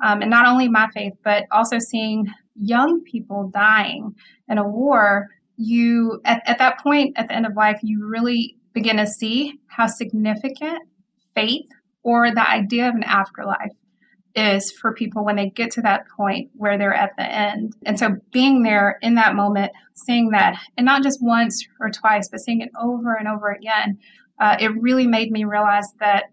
Um, 0.03 0.21
and 0.21 0.29
not 0.29 0.47
only 0.47 0.69
my 0.69 0.87
faith, 0.93 1.13
but 1.23 1.45
also 1.51 1.77
seeing 1.79 2.27
young 2.55 3.01
people 3.03 3.49
dying 3.53 4.15
in 4.47 4.57
a 4.57 4.67
war, 4.67 5.27
you, 5.57 6.21
at, 6.25 6.41
at 6.45 6.57
that 6.59 6.79
point 6.79 7.17
at 7.17 7.27
the 7.27 7.35
end 7.35 7.45
of 7.45 7.55
life, 7.55 7.79
you 7.83 8.05
really 8.05 8.55
begin 8.73 8.97
to 8.97 9.07
see 9.07 9.59
how 9.67 9.87
significant 9.87 10.83
faith 11.35 11.67
or 12.03 12.31
the 12.31 12.49
idea 12.49 12.87
of 12.87 12.95
an 12.95 13.03
afterlife 13.03 13.71
is 14.35 14.71
for 14.71 14.93
people 14.93 15.25
when 15.25 15.35
they 15.35 15.49
get 15.49 15.71
to 15.71 15.81
that 15.81 16.07
point 16.15 16.49
where 16.53 16.77
they're 16.77 16.93
at 16.93 17.15
the 17.17 17.23
end. 17.23 17.75
And 17.85 17.99
so 17.99 18.15
being 18.31 18.63
there 18.63 18.97
in 19.01 19.15
that 19.15 19.35
moment, 19.35 19.71
seeing 19.95 20.29
that, 20.29 20.57
and 20.77 20.85
not 20.85 21.03
just 21.03 21.21
once 21.21 21.65
or 21.79 21.89
twice, 21.89 22.29
but 22.29 22.39
seeing 22.39 22.61
it 22.61 22.69
over 22.79 23.15
and 23.15 23.27
over 23.27 23.51
again, 23.51 23.97
uh, 24.39 24.55
it 24.59 24.69
really 24.81 25.07
made 25.07 25.31
me 25.31 25.43
realize 25.43 25.93
that 25.99 26.25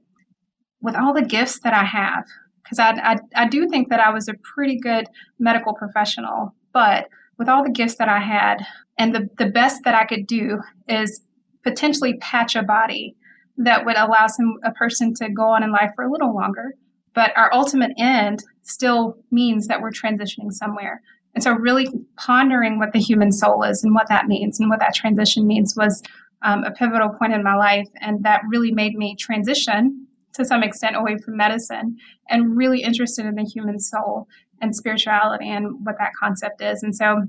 with 0.80 0.94
all 0.94 1.12
the 1.12 1.24
gifts 1.24 1.60
that 1.60 1.74
I 1.74 1.84
have, 1.84 2.24
because 2.66 2.78
I, 2.78 2.90
I, 3.12 3.44
I 3.44 3.48
do 3.48 3.68
think 3.68 3.90
that 3.90 4.00
I 4.00 4.10
was 4.10 4.28
a 4.28 4.34
pretty 4.42 4.78
good 4.78 5.06
medical 5.38 5.72
professional, 5.72 6.54
but 6.72 7.08
with 7.38 7.48
all 7.48 7.62
the 7.62 7.70
gifts 7.70 7.96
that 7.96 8.08
I 8.08 8.18
had, 8.18 8.66
and 8.98 9.14
the, 9.14 9.28
the 9.38 9.46
best 9.46 9.82
that 9.84 9.94
I 9.94 10.04
could 10.04 10.26
do 10.26 10.60
is 10.88 11.20
potentially 11.62 12.14
patch 12.18 12.56
a 12.56 12.62
body 12.62 13.14
that 13.58 13.84
would 13.84 13.96
allow 13.96 14.26
some 14.26 14.56
a 14.64 14.72
person 14.72 15.14
to 15.14 15.30
go 15.30 15.44
on 15.44 15.62
in 15.62 15.70
life 15.70 15.90
for 15.94 16.04
a 16.04 16.10
little 16.10 16.34
longer. 16.34 16.74
But 17.14 17.32
our 17.36 17.52
ultimate 17.52 17.92
end 17.98 18.42
still 18.62 19.16
means 19.30 19.68
that 19.68 19.80
we're 19.80 19.90
transitioning 19.90 20.52
somewhere. 20.52 21.00
And 21.34 21.42
so, 21.42 21.52
really 21.52 21.88
pondering 22.16 22.78
what 22.78 22.92
the 22.92 22.98
human 22.98 23.32
soul 23.32 23.62
is 23.62 23.84
and 23.84 23.94
what 23.94 24.08
that 24.08 24.26
means 24.26 24.58
and 24.58 24.68
what 24.68 24.80
that 24.80 24.94
transition 24.94 25.46
means 25.46 25.74
was 25.76 26.02
um, 26.42 26.64
a 26.64 26.70
pivotal 26.70 27.10
point 27.10 27.32
in 27.32 27.42
my 27.42 27.54
life. 27.54 27.88
And 28.00 28.22
that 28.24 28.42
really 28.48 28.72
made 28.72 28.94
me 28.94 29.16
transition 29.16 30.05
to 30.36 30.44
some 30.44 30.62
extent 30.62 30.96
away 30.96 31.16
from 31.24 31.36
medicine 31.36 31.96
and 32.28 32.56
really 32.56 32.82
interested 32.82 33.26
in 33.26 33.34
the 33.34 33.44
human 33.44 33.78
soul 33.78 34.26
and 34.60 34.74
spirituality 34.74 35.50
and 35.50 35.84
what 35.84 35.96
that 35.98 36.12
concept 36.18 36.62
is. 36.62 36.82
And 36.82 36.94
so 36.94 37.22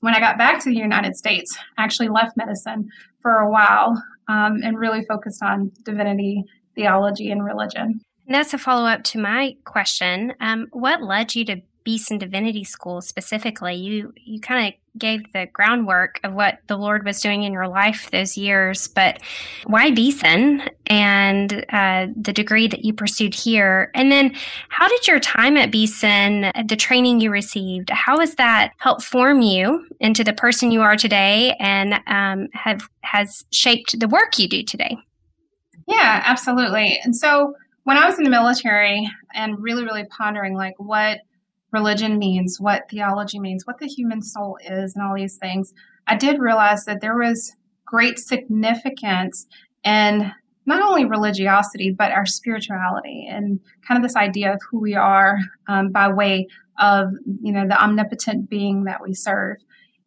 when 0.00 0.14
I 0.14 0.20
got 0.20 0.38
back 0.38 0.62
to 0.62 0.70
the 0.70 0.76
United 0.76 1.16
States, 1.16 1.56
I 1.78 1.84
actually 1.84 2.08
left 2.08 2.36
medicine 2.36 2.88
for 3.22 3.38
a 3.38 3.50
while 3.50 4.02
um, 4.28 4.60
and 4.62 4.78
really 4.78 5.04
focused 5.08 5.42
on 5.42 5.72
divinity, 5.82 6.44
theology, 6.74 7.30
and 7.30 7.44
religion. 7.44 8.00
And 8.26 8.34
that's 8.34 8.54
a 8.54 8.58
follow 8.58 8.86
up 8.86 9.02
to 9.04 9.18
my 9.18 9.56
question. 9.64 10.34
Um, 10.40 10.66
what 10.72 11.02
led 11.02 11.34
you 11.34 11.44
to 11.46 11.60
Beeson 11.84 12.18
Divinity 12.18 12.64
School 12.64 13.00
specifically. 13.00 13.74
You 13.74 14.12
you 14.16 14.40
kind 14.40 14.68
of 14.68 14.98
gave 14.98 15.32
the 15.32 15.46
groundwork 15.52 16.20
of 16.24 16.32
what 16.32 16.58
the 16.68 16.76
Lord 16.76 17.04
was 17.04 17.20
doing 17.20 17.42
in 17.42 17.52
your 17.52 17.68
life 17.68 18.10
those 18.10 18.36
years, 18.36 18.88
but 18.88 19.20
why 19.66 19.90
Beeson 19.90 20.62
and 20.86 21.64
uh, 21.70 22.06
the 22.16 22.32
degree 22.32 22.68
that 22.68 22.84
you 22.84 22.92
pursued 22.92 23.34
here? 23.34 23.90
And 23.94 24.10
then 24.10 24.34
how 24.68 24.88
did 24.88 25.06
your 25.06 25.18
time 25.18 25.56
at 25.56 25.72
Beeson, 25.72 26.52
the 26.66 26.76
training 26.76 27.20
you 27.20 27.30
received, 27.30 27.90
how 27.90 28.20
has 28.20 28.36
that 28.36 28.72
helped 28.78 29.02
form 29.02 29.40
you 29.42 29.86
into 30.00 30.22
the 30.22 30.32
person 30.32 30.70
you 30.70 30.80
are 30.80 30.96
today 30.96 31.56
and 31.58 31.94
um, 32.06 32.48
have 32.52 32.88
has 33.02 33.44
shaped 33.52 33.98
the 33.98 34.08
work 34.08 34.38
you 34.38 34.48
do 34.48 34.62
today? 34.62 34.96
Yeah, 35.86 36.22
absolutely. 36.24 36.98
And 37.04 37.14
so 37.14 37.54
when 37.82 37.96
I 37.98 38.06
was 38.06 38.16
in 38.16 38.24
the 38.24 38.30
military 38.30 39.08
and 39.34 39.62
really, 39.62 39.84
really 39.84 40.04
pondering 40.04 40.54
like 40.54 40.74
what 40.78 41.18
religion 41.74 42.18
means, 42.18 42.58
what 42.58 42.88
theology 42.88 43.38
means, 43.38 43.66
what 43.66 43.78
the 43.78 43.86
human 43.86 44.22
soul 44.22 44.56
is, 44.64 44.94
and 44.94 45.04
all 45.04 45.14
these 45.14 45.36
things, 45.36 45.74
I 46.06 46.16
did 46.16 46.38
realize 46.38 46.84
that 46.86 47.00
there 47.02 47.18
was 47.18 47.54
great 47.84 48.18
significance 48.18 49.46
in 49.84 50.32
not 50.66 50.82
only 50.82 51.04
religiosity, 51.04 51.90
but 51.90 52.12
our 52.12 52.24
spirituality 52.24 53.28
and 53.30 53.60
kind 53.86 53.98
of 53.98 54.02
this 54.02 54.16
idea 54.16 54.54
of 54.54 54.60
who 54.70 54.80
we 54.80 54.94
are 54.94 55.38
um, 55.68 55.90
by 55.90 56.08
way 56.10 56.46
of, 56.78 57.10
you 57.42 57.52
know, 57.52 57.66
the 57.68 57.82
omnipotent 57.82 58.48
being 58.48 58.84
that 58.84 59.02
we 59.02 59.12
serve. 59.12 59.58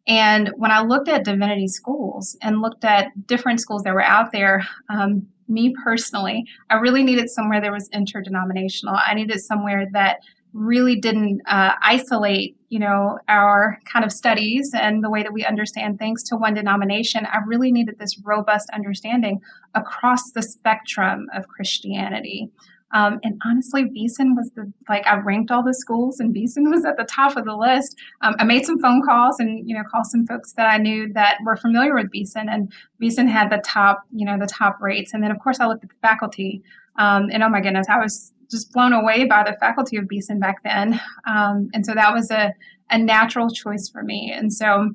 And 0.08 0.50
when 0.56 0.72
I 0.72 0.80
looked 0.80 1.08
at 1.08 1.24
divinity 1.24 1.68
schools 1.68 2.36
and 2.42 2.62
looked 2.62 2.84
at 2.84 3.26
different 3.26 3.60
schools 3.60 3.82
that 3.82 3.94
were 3.94 4.02
out 4.02 4.32
there, 4.32 4.66
um, 4.88 5.26
me 5.48 5.74
personally, 5.84 6.44
I 6.70 6.76
really 6.76 7.02
needed 7.02 7.30
somewhere 7.30 7.60
that 7.60 7.72
was 7.72 7.88
interdenominational. 7.92 8.96
I 8.96 9.14
needed 9.14 9.40
somewhere 9.40 9.86
that 9.92 10.20
really 10.52 10.96
didn't 10.96 11.40
uh, 11.46 11.74
isolate, 11.82 12.56
you 12.68 12.78
know, 12.78 13.18
our 13.28 13.78
kind 13.84 14.04
of 14.04 14.12
studies 14.12 14.72
and 14.74 15.04
the 15.04 15.10
way 15.10 15.22
that 15.22 15.32
we 15.32 15.44
understand 15.44 15.98
things 15.98 16.22
to 16.24 16.36
one 16.36 16.54
denomination. 16.54 17.26
I 17.26 17.38
really 17.46 17.70
needed 17.70 17.98
this 17.98 18.18
robust 18.24 18.68
understanding 18.70 19.40
across 19.74 20.30
the 20.32 20.42
spectrum 20.42 21.26
of 21.34 21.48
Christianity. 21.48 22.50
Um, 22.92 23.20
and 23.22 23.40
honestly, 23.44 23.84
Beeson 23.84 24.34
was 24.34 24.50
the 24.56 24.72
like 24.88 25.06
I 25.06 25.18
ranked 25.18 25.50
all 25.50 25.62
the 25.62 25.74
schools, 25.74 26.20
and 26.20 26.32
Beeson 26.32 26.70
was 26.70 26.86
at 26.86 26.96
the 26.96 27.04
top 27.04 27.36
of 27.36 27.44
the 27.44 27.54
list. 27.54 27.96
Um, 28.22 28.34
I 28.38 28.44
made 28.44 28.64
some 28.64 28.78
phone 28.78 29.02
calls 29.04 29.38
and 29.38 29.68
you 29.68 29.76
know 29.76 29.82
called 29.90 30.06
some 30.06 30.26
folks 30.26 30.52
that 30.54 30.72
I 30.72 30.78
knew 30.78 31.12
that 31.12 31.36
were 31.44 31.56
familiar 31.56 31.94
with 31.94 32.10
Beeson, 32.10 32.48
and 32.48 32.72
Beeson 32.98 33.28
had 33.28 33.50
the 33.50 33.58
top 33.58 34.04
you 34.10 34.24
know 34.24 34.38
the 34.38 34.46
top 34.46 34.80
rates. 34.80 35.12
And 35.12 35.22
then 35.22 35.30
of 35.30 35.38
course 35.38 35.60
I 35.60 35.66
looked 35.66 35.84
at 35.84 35.90
the 35.90 35.96
faculty, 36.00 36.62
um, 36.98 37.28
and 37.30 37.42
oh 37.42 37.50
my 37.50 37.60
goodness, 37.60 37.88
I 37.90 37.98
was 37.98 38.32
just 38.50 38.72
blown 38.72 38.92
away 38.92 39.24
by 39.24 39.42
the 39.42 39.56
faculty 39.60 39.96
of 39.96 40.08
Beeson 40.08 40.40
back 40.40 40.62
then. 40.64 41.00
Um, 41.26 41.68
and 41.74 41.84
so 41.84 41.94
that 41.94 42.12
was 42.12 42.30
a 42.30 42.54
a 42.90 42.98
natural 42.98 43.50
choice 43.50 43.88
for 43.88 44.02
me. 44.02 44.32
And 44.34 44.52
so 44.52 44.90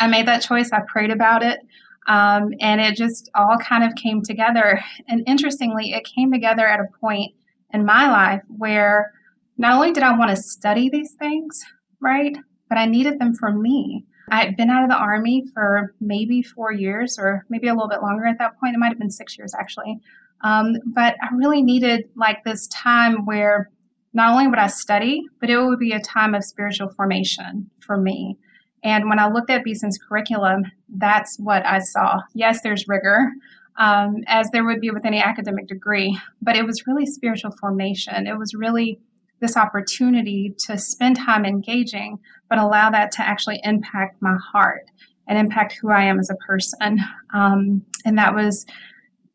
I 0.00 0.08
made 0.08 0.26
that 0.26 0.42
choice. 0.42 0.70
I 0.72 0.80
prayed 0.86 1.10
about 1.10 1.42
it. 1.42 1.60
Um, 2.06 2.52
and 2.60 2.80
it 2.80 2.96
just 2.96 3.30
all 3.34 3.56
kind 3.58 3.84
of 3.84 3.94
came 3.94 4.22
together. 4.22 4.82
And 5.08 5.22
interestingly, 5.26 5.92
it 5.92 6.04
came 6.04 6.32
together 6.32 6.66
at 6.66 6.80
a 6.80 6.98
point 7.00 7.32
in 7.72 7.86
my 7.86 8.10
life 8.10 8.42
where 8.48 9.12
not 9.56 9.74
only 9.74 9.92
did 9.92 10.02
I 10.02 10.16
want 10.16 10.30
to 10.30 10.36
study 10.36 10.90
these 10.90 11.12
things, 11.12 11.64
right, 12.00 12.36
but 12.68 12.76
I 12.76 12.86
needed 12.86 13.18
them 13.18 13.34
for 13.34 13.52
me. 13.52 14.04
I 14.30 14.44
had 14.44 14.56
been 14.56 14.70
out 14.70 14.82
of 14.82 14.90
the 14.90 14.96
Army 14.96 15.44
for 15.54 15.94
maybe 16.00 16.42
four 16.42 16.72
years 16.72 17.18
or 17.18 17.44
maybe 17.48 17.68
a 17.68 17.74
little 17.74 17.88
bit 17.88 18.02
longer 18.02 18.26
at 18.26 18.38
that 18.38 18.58
point. 18.58 18.74
It 18.74 18.78
might 18.78 18.88
have 18.88 18.98
been 18.98 19.10
six 19.10 19.38
years 19.38 19.54
actually. 19.58 20.00
Um, 20.44 20.76
but 20.86 21.16
I 21.22 21.34
really 21.34 21.62
needed 21.62 22.04
like 22.14 22.44
this 22.44 22.68
time 22.68 23.24
where 23.24 23.70
not 24.12 24.30
only 24.30 24.46
would 24.46 24.58
I 24.58 24.68
study, 24.68 25.22
but 25.40 25.50
it 25.50 25.58
would 25.58 25.80
be 25.80 25.92
a 25.92 26.00
time 26.00 26.34
of 26.34 26.44
spiritual 26.44 26.90
formation 26.90 27.70
for 27.80 27.96
me. 27.96 28.38
And 28.84 29.08
when 29.08 29.18
I 29.18 29.28
looked 29.28 29.50
at 29.50 29.64
Beeson's 29.64 29.98
curriculum, 29.98 30.64
that's 30.88 31.38
what 31.38 31.64
I 31.66 31.78
saw. 31.78 32.20
Yes, 32.34 32.60
there's 32.62 32.86
rigor, 32.86 33.32
um, 33.76 34.16
as 34.26 34.48
there 34.52 34.64
would 34.64 34.80
be 34.80 34.90
with 34.90 35.06
any 35.06 35.20
academic 35.20 35.66
degree, 35.66 36.16
but 36.42 36.56
it 36.56 36.66
was 36.66 36.86
really 36.86 37.06
spiritual 37.06 37.50
formation. 37.58 38.26
It 38.26 38.38
was 38.38 38.54
really 38.54 39.00
this 39.40 39.56
opportunity 39.56 40.54
to 40.66 40.78
spend 40.78 41.16
time 41.16 41.44
engaging, 41.44 42.18
but 42.48 42.58
allow 42.58 42.90
that 42.90 43.10
to 43.12 43.22
actually 43.22 43.60
impact 43.64 44.20
my 44.20 44.36
heart 44.52 44.84
and 45.26 45.38
impact 45.38 45.78
who 45.80 45.90
I 45.90 46.04
am 46.04 46.18
as 46.18 46.30
a 46.30 46.36
person. 46.46 47.00
Um, 47.32 47.82
and 48.04 48.18
that 48.18 48.34
was 48.34 48.66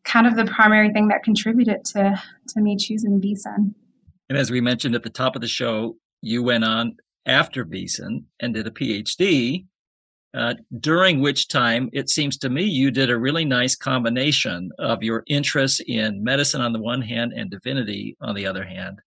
kind 0.03 0.27
of 0.27 0.35
the 0.35 0.45
primary 0.45 0.91
thing 0.91 1.07
that 1.09 1.23
contributed 1.23 1.85
to 1.85 2.21
to 2.47 2.61
me 2.61 2.75
choosing 2.77 3.19
Beeson. 3.19 3.75
And 4.29 4.37
as 4.37 4.51
we 4.51 4.61
mentioned 4.61 4.95
at 4.95 5.03
the 5.03 5.09
top 5.09 5.35
of 5.35 5.41
the 5.41 5.47
show, 5.47 5.95
you 6.21 6.43
went 6.43 6.63
on 6.63 6.95
after 7.25 7.63
Beeson 7.63 8.25
and 8.39 8.53
did 8.53 8.67
a 8.67 8.71
PhD, 8.71 9.65
uh, 10.35 10.53
during 10.79 11.21
which 11.21 11.47
time 11.47 11.89
it 11.93 12.09
seems 12.09 12.37
to 12.37 12.49
me 12.49 12.63
you 12.63 12.91
did 12.91 13.09
a 13.09 13.17
really 13.17 13.45
nice 13.45 13.75
combination 13.75 14.71
of 14.77 15.01
your 15.01 15.23
interests 15.27 15.81
in 15.87 16.23
medicine 16.23 16.61
on 16.61 16.73
the 16.73 16.81
one 16.81 17.01
hand 17.01 17.33
and 17.33 17.49
divinity 17.49 18.15
on 18.21 18.35
the 18.35 18.45
other 18.45 18.63
hand. 18.63 19.01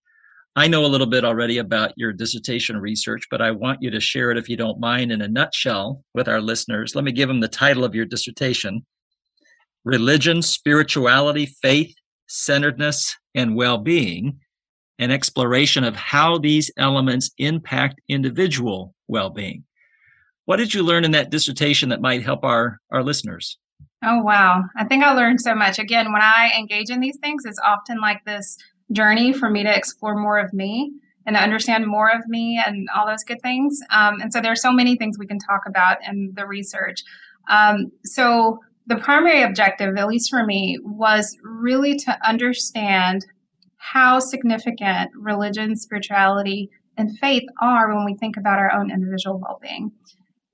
I 0.54 0.68
know 0.68 0.84
a 0.84 0.88
little 0.88 1.06
bit 1.06 1.24
already 1.24 1.58
about 1.58 1.92
your 1.96 2.12
dissertation 2.12 2.76
research, 2.76 3.26
but 3.30 3.40
I 3.40 3.52
want 3.52 3.80
you 3.80 3.90
to 3.90 4.00
share 4.00 4.30
it 4.30 4.36
if 4.36 4.50
you 4.50 4.56
don't 4.56 4.80
mind 4.80 5.10
in 5.10 5.22
a 5.22 5.28
nutshell 5.28 6.04
with 6.12 6.28
our 6.28 6.42
listeners. 6.42 6.94
Let 6.94 7.04
me 7.04 7.12
give 7.12 7.28
them 7.28 7.40
the 7.40 7.48
title 7.48 7.84
of 7.84 7.94
your 7.94 8.04
dissertation 8.04 8.84
Religion, 9.84 10.42
Spirituality, 10.42 11.46
Faith, 11.46 11.94
Centeredness, 12.26 13.16
and 13.34 13.56
Well 13.56 13.78
Being 13.78 14.40
an 15.02 15.10
exploration 15.10 15.82
of 15.82 15.96
how 15.96 16.38
these 16.38 16.70
elements 16.76 17.32
impact 17.38 18.00
individual 18.08 18.94
well 19.08 19.30
being. 19.30 19.64
What 20.44 20.56
did 20.56 20.72
you 20.72 20.84
learn 20.84 21.04
in 21.04 21.10
that 21.10 21.30
dissertation 21.30 21.88
that 21.88 22.00
might 22.00 22.22
help 22.22 22.44
our, 22.44 22.78
our 22.90 23.02
listeners? 23.02 23.58
Oh, 24.04 24.22
wow. 24.22 24.62
I 24.76 24.84
think 24.84 25.02
I 25.02 25.12
learned 25.12 25.40
so 25.40 25.54
much. 25.54 25.78
Again, 25.78 26.12
when 26.12 26.22
I 26.22 26.52
engage 26.56 26.90
in 26.90 27.00
these 27.00 27.18
things, 27.18 27.44
it's 27.44 27.58
often 27.64 28.00
like 28.00 28.24
this 28.24 28.56
journey 28.92 29.32
for 29.32 29.50
me 29.50 29.64
to 29.64 29.76
explore 29.76 30.16
more 30.16 30.38
of 30.38 30.52
me 30.52 30.92
and 31.26 31.36
to 31.36 31.42
understand 31.42 31.86
more 31.86 32.08
of 32.08 32.26
me 32.28 32.60
and 32.64 32.88
all 32.94 33.06
those 33.06 33.24
good 33.24 33.40
things. 33.42 33.80
Um, 33.90 34.20
and 34.20 34.32
so 34.32 34.40
there 34.40 34.52
are 34.52 34.56
so 34.56 34.72
many 34.72 34.96
things 34.96 35.18
we 35.18 35.26
can 35.26 35.38
talk 35.38 35.62
about 35.66 35.98
in 36.08 36.32
the 36.34 36.46
research. 36.46 37.02
Um, 37.48 37.90
so 38.04 38.60
the 38.86 38.96
primary 38.96 39.42
objective, 39.42 39.96
at 39.96 40.08
least 40.08 40.30
for 40.30 40.44
me, 40.44 40.78
was 40.82 41.36
really 41.42 41.96
to 41.98 42.18
understand 42.28 43.24
how 43.76 44.18
significant 44.18 45.10
religion, 45.16 45.76
spirituality, 45.76 46.70
and 46.96 47.18
faith 47.18 47.44
are 47.60 47.94
when 47.94 48.04
we 48.04 48.14
think 48.14 48.36
about 48.36 48.58
our 48.58 48.72
own 48.72 48.90
individual 48.90 49.38
well 49.38 49.58
being. 49.62 49.92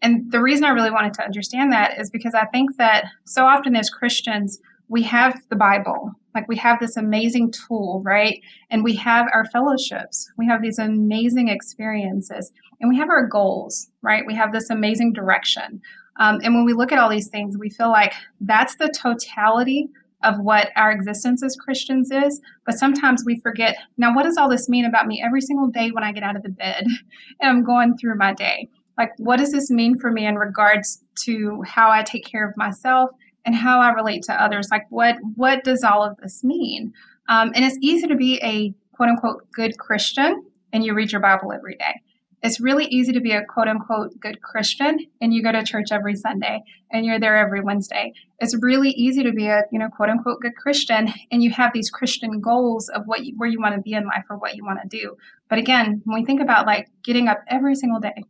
And 0.00 0.30
the 0.30 0.40
reason 0.40 0.64
I 0.64 0.70
really 0.70 0.90
wanted 0.90 1.14
to 1.14 1.25
understand 1.25 1.73
that 1.73 1.99
is 1.99 2.11
because 2.11 2.35
I 2.35 2.47
think 2.47 2.76
that 2.76 3.06
so 3.25 3.44
often 3.44 3.75
as 3.75 3.90
Christians, 3.90 4.61
we 4.88 5.02
have 5.02 5.40
the 5.50 5.56
Bible, 5.56 6.12
like 6.35 6.49
we 6.49 6.56
have 6.56 6.78
this 6.80 6.97
amazing 6.97 7.52
tool, 7.52 8.02
right? 8.04 8.40
And 8.70 8.85
we 8.85 8.94
have 8.97 9.26
our 9.35 9.44
fellowships, 9.47 10.30
we 10.38 10.47
have 10.47 10.62
these 10.62 10.78
amazing 10.78 11.49
experiences, 11.49 12.52
and 12.80 12.88
we 12.88 12.97
have 12.97 13.11
our 13.11 13.26
goals, 13.26 13.90
right? 14.02 14.25
We 14.26 14.35
have 14.37 14.52
this 14.52 14.70
amazing 14.70 15.12
direction. 15.12 15.80
Um, 16.18 16.40
and 16.42 16.54
when 16.54 16.64
we 16.64 16.72
look 16.72 16.92
at 16.92 16.98
all 16.98 17.08
these 17.08 17.28
things, 17.28 17.56
we 17.56 17.70
feel 17.70 17.90
like 17.90 18.12
that's 18.40 18.76
the 18.76 18.88
totality 18.88 19.88
of 20.25 20.40
what 20.40 20.70
our 20.76 20.90
existence 20.90 21.42
as 21.44 21.56
Christians 21.56 22.10
is. 22.10 22.40
But 22.66 22.78
sometimes 22.78 23.22
we 23.25 23.40
forget 23.40 23.76
now, 23.96 24.14
what 24.14 24.25
does 24.25 24.37
all 24.37 24.48
this 24.48 24.68
mean 24.68 24.84
about 24.84 25.06
me 25.06 25.22
every 25.25 25.40
single 25.40 25.68
day 25.68 25.90
when 25.90 26.02
I 26.02 26.12
get 26.12 26.25
out 26.25 26.37
of 26.37 26.42
the 26.42 26.48
bed 26.48 26.84
and 27.40 27.50
I'm 27.50 27.64
going 27.64 27.96
through 27.96 28.16
my 28.16 28.34
day? 28.34 28.68
Like, 28.96 29.12
what 29.18 29.38
does 29.38 29.52
this 29.52 29.70
mean 29.70 29.96
for 29.96 30.10
me 30.10 30.26
in 30.26 30.37
regards 30.37 31.04
to 31.25 31.62
how 31.62 31.88
I 31.90 32.02
take 32.02 32.25
care 32.25 32.48
of 32.48 32.56
myself 32.56 33.10
and 33.44 33.54
how 33.54 33.80
I 33.80 33.90
relate 33.90 34.25
to 34.25 34.42
others? 34.42 34.68
Like, 34.72 34.87
what 34.90 35.16
what 35.37 35.62
does 35.62 35.84
all 35.84 36.02
of 36.02 36.16
this 36.16 36.42
mean? 36.42 36.92
Um, 37.28 37.52
and 37.54 37.64
it's 37.64 37.78
easy 37.80 38.08
to 38.08 38.16
be 38.16 38.40
a 38.42 38.75
quote 38.96 39.10
unquote 39.10 39.48
good 39.52 39.78
Christian 39.78 40.42
and 40.72 40.84
you 40.84 40.94
read 40.94 41.12
your 41.12 41.20
Bible 41.20 41.52
every 41.52 41.76
day 41.76 42.02
it's 42.42 42.61
really 42.61 42.87
easy 42.87 43.12
to 43.12 43.21
be 43.21 43.33
a 43.33 43.45
quote 43.45 43.68
unquote 43.68 44.18
good 44.21 44.40
Christian 44.42 44.99
and 45.21 45.35
you 45.35 45.42
go 45.42 45.50
to 45.50 45.64
church 45.64 45.88
every 45.90 46.14
Sunday 46.14 46.62
and 46.92 47.04
you're 47.04 47.18
there 47.18 47.37
every 47.37 47.61
Wednesday. 47.61 48.12
It's 48.38 48.57
really 48.62 48.90
easy 48.90 49.25
to 49.25 49.33
be 49.33 49.47
a, 49.47 49.64
you 49.73 49.78
know, 49.78 49.88
quote 49.88 50.09
unquote 50.09 50.40
good 50.40 50.54
Christian 50.54 51.12
and 51.33 51.42
you 51.42 51.50
have 51.50 51.73
these 51.73 51.90
Christian 51.90 52.40
goals 52.40 52.88
of 52.90 53.02
what 53.07 53.25
you, 53.25 53.35
where 53.37 53.49
you 53.49 53.61
want 53.61 53.75
to 53.75 53.80
be 53.80 53.92
in 53.92 54.07
life 54.07 54.25
or 54.30 54.37
what 54.37 54.54
you 54.54 54.64
want 54.64 54.78
to 54.83 54.88
do. 54.88 55.16
But 55.49 55.59
again, 55.59 56.00
when 56.04 56.21
we 56.21 56.25
think 56.25 56.40
about 56.40 56.66
like 56.66 56.88
getting 57.02 57.26
up 57.26 57.40
every 57.49 57.75
single 57.75 58.00
day 58.00 58.23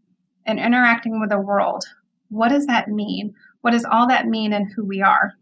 and 0.47 0.59
interacting 0.59 1.21
with 1.21 1.29
the 1.29 1.38
world, 1.38 1.85
what 2.31 2.49
does 2.49 2.67
that 2.67 2.88
mean? 2.88 3.35
What 3.61 3.73
does 3.73 3.85
all 3.85 4.09
that 4.09 4.27
mean 4.27 4.53
in 4.53 4.71
who 4.71 4.85
we 4.85 5.03
are? 5.03 5.35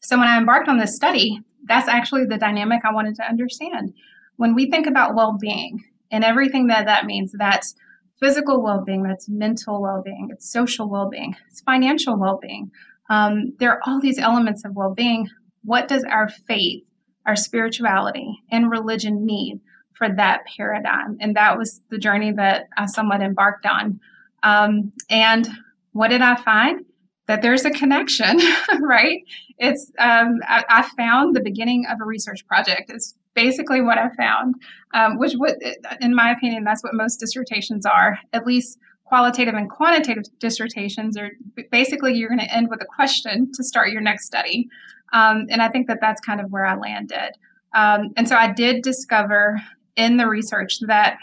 So 0.00 0.18
when 0.18 0.28
I 0.28 0.36
embarked 0.36 0.68
on 0.68 0.78
this 0.78 0.94
study, 0.94 1.40
that's 1.64 1.88
actually 1.88 2.26
the 2.26 2.38
dynamic 2.38 2.82
I 2.84 2.92
wanted 2.92 3.16
to 3.16 3.28
understand. 3.28 3.94
When 4.36 4.54
we 4.54 4.70
think 4.70 4.86
about 4.86 5.14
well-being 5.14 5.82
and 6.10 6.22
everything 6.22 6.66
that 6.66 6.86
that 6.86 7.06
means, 7.06 7.32
that's 7.32 7.74
physical 8.20 8.62
well 8.62 8.82
being, 8.84 9.02
that's 9.02 9.28
mental 9.28 9.80
well 9.80 10.02
being, 10.04 10.28
it's 10.32 10.50
social 10.50 10.88
well 10.88 11.08
being, 11.08 11.36
it's 11.50 11.60
financial 11.60 12.16
well 12.16 12.38
being. 12.40 12.70
Um, 13.08 13.52
there 13.58 13.70
are 13.72 13.80
all 13.86 14.00
these 14.00 14.18
elements 14.18 14.64
of 14.64 14.74
well 14.74 14.94
being. 14.94 15.28
What 15.62 15.88
does 15.88 16.04
our 16.04 16.28
faith, 16.28 16.84
our 17.24 17.36
spirituality, 17.36 18.42
and 18.50 18.70
religion 18.70 19.24
mean 19.24 19.60
for 19.96 20.08
that 20.08 20.42
paradigm. 20.56 21.16
And 21.20 21.34
that 21.36 21.56
was 21.56 21.80
the 21.90 21.98
journey 21.98 22.32
that 22.32 22.68
I 22.76 22.86
somewhat 22.86 23.22
embarked 23.22 23.66
on. 23.66 24.00
Um, 24.42 24.92
and 25.08 25.48
what 25.92 26.08
did 26.08 26.22
I 26.22 26.36
find? 26.36 26.84
That 27.26 27.42
there's 27.42 27.64
a 27.64 27.70
connection, 27.70 28.38
right? 28.80 29.22
It's 29.58 29.90
um, 29.98 30.38
I, 30.46 30.64
I, 30.68 30.88
found 30.96 31.34
the 31.34 31.40
beginning 31.40 31.86
of 31.90 31.98
a 32.00 32.04
research 32.04 32.46
project. 32.46 32.88
It's 32.88 33.16
basically 33.36 33.82
what 33.82 33.98
I 33.98 34.08
found, 34.16 34.56
um, 34.94 35.18
which 35.18 35.34
would, 35.36 35.54
in 36.00 36.14
my 36.14 36.32
opinion, 36.32 36.64
that's 36.64 36.82
what 36.82 36.94
most 36.94 37.18
dissertations 37.18 37.86
are. 37.86 38.18
At 38.32 38.46
least 38.46 38.78
qualitative 39.04 39.54
and 39.54 39.70
quantitative 39.70 40.24
dissertations 40.40 41.16
are 41.16 41.30
basically 41.70 42.14
you're 42.14 42.28
going 42.28 42.40
to 42.40 42.52
end 42.52 42.68
with 42.68 42.82
a 42.82 42.86
question 42.86 43.52
to 43.52 43.62
start 43.62 43.92
your 43.92 44.00
next 44.00 44.26
study. 44.26 44.68
Um, 45.12 45.46
and 45.50 45.62
I 45.62 45.68
think 45.68 45.86
that 45.86 45.98
that's 46.00 46.20
kind 46.20 46.40
of 46.40 46.50
where 46.50 46.66
I 46.66 46.74
landed. 46.74 47.32
Um, 47.74 48.12
and 48.16 48.28
so 48.28 48.34
I 48.34 48.52
did 48.52 48.82
discover 48.82 49.60
in 49.94 50.16
the 50.16 50.26
research 50.26 50.80
that 50.88 51.18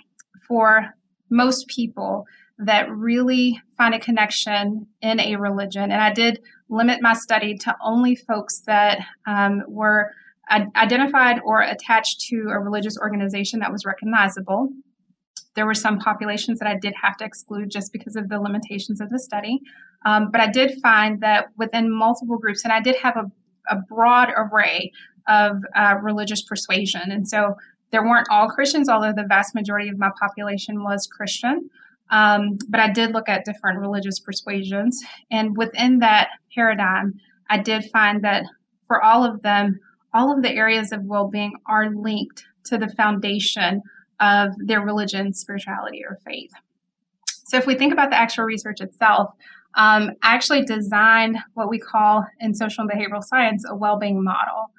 for 0.48 0.94
most 1.30 1.68
people 1.68 2.26
that 2.60 2.90
really 2.90 3.60
find 3.76 3.94
a 3.94 4.00
connection 4.00 4.88
in 5.02 5.20
a 5.20 5.36
religion, 5.36 5.92
and 5.92 6.02
I 6.02 6.14
did 6.14 6.40
limit 6.70 7.02
my 7.02 7.14
study 7.14 7.58
to 7.58 7.76
only 7.82 8.16
folks 8.16 8.62
that 8.62 9.00
um, 9.28 9.64
were 9.68 10.12
identified 10.50 11.40
or 11.46 11.62
attached 11.62 12.22
to 12.30 12.50
a 12.50 12.60
religious 12.60 12.98
organization 12.98 13.60
that 13.60 13.72
was 13.72 13.86
recognizable. 13.86 14.70
There 15.56 15.66
were 15.66 15.74
some 15.74 16.00
populations 16.00 16.60
that 16.60 16.68
I 16.68 16.76
did 16.76 16.94
have 17.02 17.18
to 17.18 17.26
exclude 17.26 17.70
just 17.70 17.94
because 17.94 18.16
of 18.16 18.30
the 18.30 18.40
limitations 18.40 19.00
of 19.00 19.10
the 19.10 19.20
study. 19.20 19.62
Um, 20.06 20.32
but 20.32 20.42
I 20.42 20.48
did 20.48 20.82
find 20.82 21.22
that 21.22 21.48
within 21.58 21.92
multiple 21.92 22.38
groups, 22.38 22.64
and 22.64 22.74
I 22.74 22.82
did 22.82 22.96
have 22.98 23.16
a, 23.16 23.32
a 23.70 23.78
broad 23.88 24.30
array 24.36 24.92
of 25.28 25.58
uh, 25.76 25.96
religious 26.02 26.42
persuasion. 26.44 27.12
And 27.12 27.28
so 27.28 27.56
there 27.92 28.04
weren't 28.04 28.28
all 28.30 28.50
Christians, 28.50 28.90
although 28.90 29.14
the 29.14 29.28
vast 29.28 29.56
majority 29.56 29.88
of 29.88 29.98
my 29.98 30.10
population 30.20 30.84
was 30.84 31.08
Christian. 31.08 31.70
Um, 32.10 32.58
but 32.68 32.80
I 32.80 32.92
did 32.92 33.12
look 33.12 33.30
at 33.30 33.46
different 33.46 33.80
religious 33.80 34.20
persuasions. 34.20 35.02
And 35.32 35.56
within 35.56 36.00
that 36.00 36.30
paradigm, 36.54 37.14
I 37.50 37.60
did 37.60 37.86
find 37.92 38.24
that 38.24 38.44
for 38.88 39.02
all 39.02 39.24
of 39.24 39.42
them, 39.42 39.80
all 40.14 40.36
of 40.36 40.42
the 40.42 40.52
areas 40.52 40.92
of 40.92 41.04
well 41.04 41.28
being 41.28 41.54
are 41.66 41.90
linked 41.90 42.46
to 42.66 42.78
the 42.78 42.90
foundation 42.90 43.82
of 44.20 44.52
their 44.58 44.82
religion, 44.82 45.34
spirituality, 45.34 46.04
or 46.08 46.20
faith. 46.26 46.52
So 47.46 47.58
if 47.58 47.68
we 47.68 47.76
think 47.76 47.94
about 47.94 48.10
the 48.10 48.20
actual 48.20 48.46
research 48.46 48.82
itself, 48.82 49.34
um, 49.76 50.12
I 50.22 50.36
actually 50.36 50.64
designed 50.64 51.38
what 51.56 51.70
we 51.70 51.80
call 51.80 52.26
in 52.40 52.54
social 52.54 52.84
and 52.84 52.92
behavioral 52.92 53.24
science 53.24 53.66
a 53.68 53.76
well 53.76 53.98
being 53.98 54.24
model. 54.24 54.72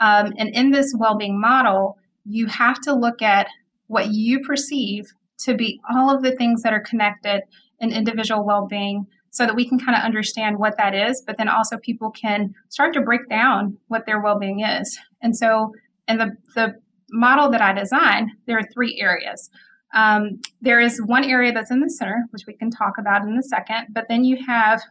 Um, 0.00 0.32
and 0.38 0.48
in 0.50 0.70
this 0.70 0.94
well 0.96 1.16
being 1.16 1.40
model, 1.40 1.98
you 2.24 2.46
have 2.46 2.80
to 2.82 2.94
look 2.94 3.22
at 3.22 3.46
what 3.86 4.08
you 4.08 4.40
perceive 4.40 5.12
to 5.38 5.54
be 5.54 5.80
all 5.90 6.14
of 6.14 6.22
the 6.22 6.36
things 6.36 6.62
that 6.62 6.72
are 6.72 6.80
connected 6.80 7.42
in 7.80 7.92
individual 7.92 8.44
well 8.44 8.66
being 8.66 9.06
so 9.30 9.46
that 9.46 9.54
we 9.54 9.68
can 9.68 9.78
kind 9.78 9.96
of 9.96 10.02
understand 10.02 10.58
what 10.58 10.76
that 10.76 10.94
is, 10.94 11.22
but 11.26 11.38
then 11.38 11.48
also 11.48 11.76
people 11.78 12.10
can 12.10 12.54
start 12.68 12.92
to 12.94 13.00
break 13.00 13.28
down 13.28 13.76
what 13.88 14.06
their 14.06 14.20
well 14.20 14.38
being 14.38 14.60
is. 14.60 14.98
And 15.22 15.36
so, 15.36 15.72
in 16.08 16.18
the, 16.18 16.36
the 16.54 16.74
model 17.10 17.50
that 17.50 17.60
I 17.60 17.72
designed, 17.72 18.30
there 18.46 18.58
are 18.58 18.68
three 18.74 18.98
areas. 19.00 19.50
Um, 19.94 20.40
there 20.60 20.80
is 20.80 21.00
one 21.02 21.24
area 21.24 21.52
that's 21.52 21.70
in 21.70 21.80
the 21.80 21.90
center, 21.90 22.26
which 22.30 22.46
we 22.46 22.54
can 22.54 22.70
talk 22.70 22.94
about 22.98 23.22
in 23.22 23.36
a 23.36 23.42
second, 23.42 23.88
but 23.90 24.06
then 24.08 24.24
you 24.24 24.38
have 24.46 24.82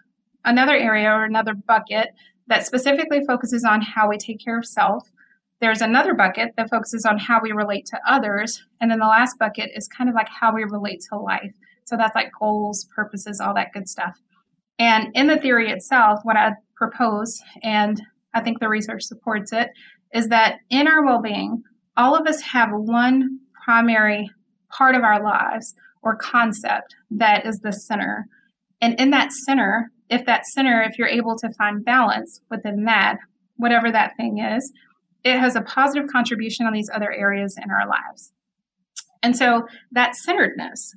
another 0.46 0.76
area 0.76 1.10
or 1.10 1.26
another 1.26 1.54
bucket 1.54 2.10
that 2.48 2.66
specifically 2.66 3.22
focuses 3.26 3.64
on 3.64 3.82
how 3.82 4.10
we 4.10 4.18
take 4.18 4.44
care 4.44 4.58
of 4.58 4.66
self. 4.66 5.08
There's 5.62 5.82
another 5.82 6.14
bucket 6.14 6.54
that 6.58 6.70
focuses 6.70 7.06
on 7.06 7.18
how 7.18 7.40
we 7.42 7.52
relate 7.52 7.86
to 7.88 8.00
others. 8.08 8.64
And 8.82 8.90
then 8.90 9.00
the 9.00 9.06
last 9.06 9.38
bucket 9.38 9.72
is 9.76 9.88
kind 9.88 10.10
of 10.10 10.16
like 10.16 10.30
how 10.30 10.54
we 10.54 10.64
relate 10.64 11.04
to 11.10 11.18
life. 11.18 11.54
So 11.84 11.98
that's 11.98 12.16
like 12.16 12.32
goals, 12.40 12.88
purposes, 12.96 13.40
all 13.40 13.54
that 13.56 13.74
good 13.74 13.90
stuff. 13.90 14.20
And 14.80 15.10
in 15.14 15.28
the 15.28 15.38
theory 15.38 15.70
itself, 15.70 16.22
what 16.24 16.38
I 16.38 16.54
propose, 16.76 17.42
and 17.62 18.02
I 18.34 18.42
think 18.42 18.60
the 18.60 18.70
research 18.70 19.04
supports 19.04 19.52
it, 19.52 19.70
is 20.14 20.30
that 20.30 20.60
in 20.70 20.88
our 20.88 21.06
well 21.06 21.22
being, 21.22 21.62
all 21.98 22.16
of 22.16 22.26
us 22.26 22.42
have 22.42 22.70
one 22.72 23.40
primary 23.66 24.32
part 24.70 24.96
of 24.96 25.04
our 25.04 25.22
lives 25.22 25.76
or 26.02 26.16
concept 26.16 26.96
that 27.12 27.46
is 27.46 27.60
the 27.60 27.74
center. 27.74 28.26
And 28.82 29.00
in 29.00 29.10
that 29.10 29.34
center, 29.34 29.92
if 30.10 30.26
that 30.26 30.46
center, 30.46 30.82
if 30.82 30.98
you're 30.98 31.08
able 31.08 31.38
to 31.38 31.54
find 31.58 31.84
balance 31.84 32.42
within 32.50 32.86
that, 32.86 33.18
whatever 33.58 33.92
that 33.92 34.16
thing 34.16 34.40
is, 34.40 34.72
it 35.26 35.38
has 35.38 35.56
a 35.56 35.62
positive 35.62 36.10
contribution 36.10 36.66
on 36.66 36.74
these 36.74 36.90
other 36.94 37.12
areas 37.12 37.58
in 37.62 37.70
our 37.70 37.88
lives. 37.88 38.32
And 39.22 39.36
so 39.36 39.68
that 39.92 40.16
centeredness 40.16 40.96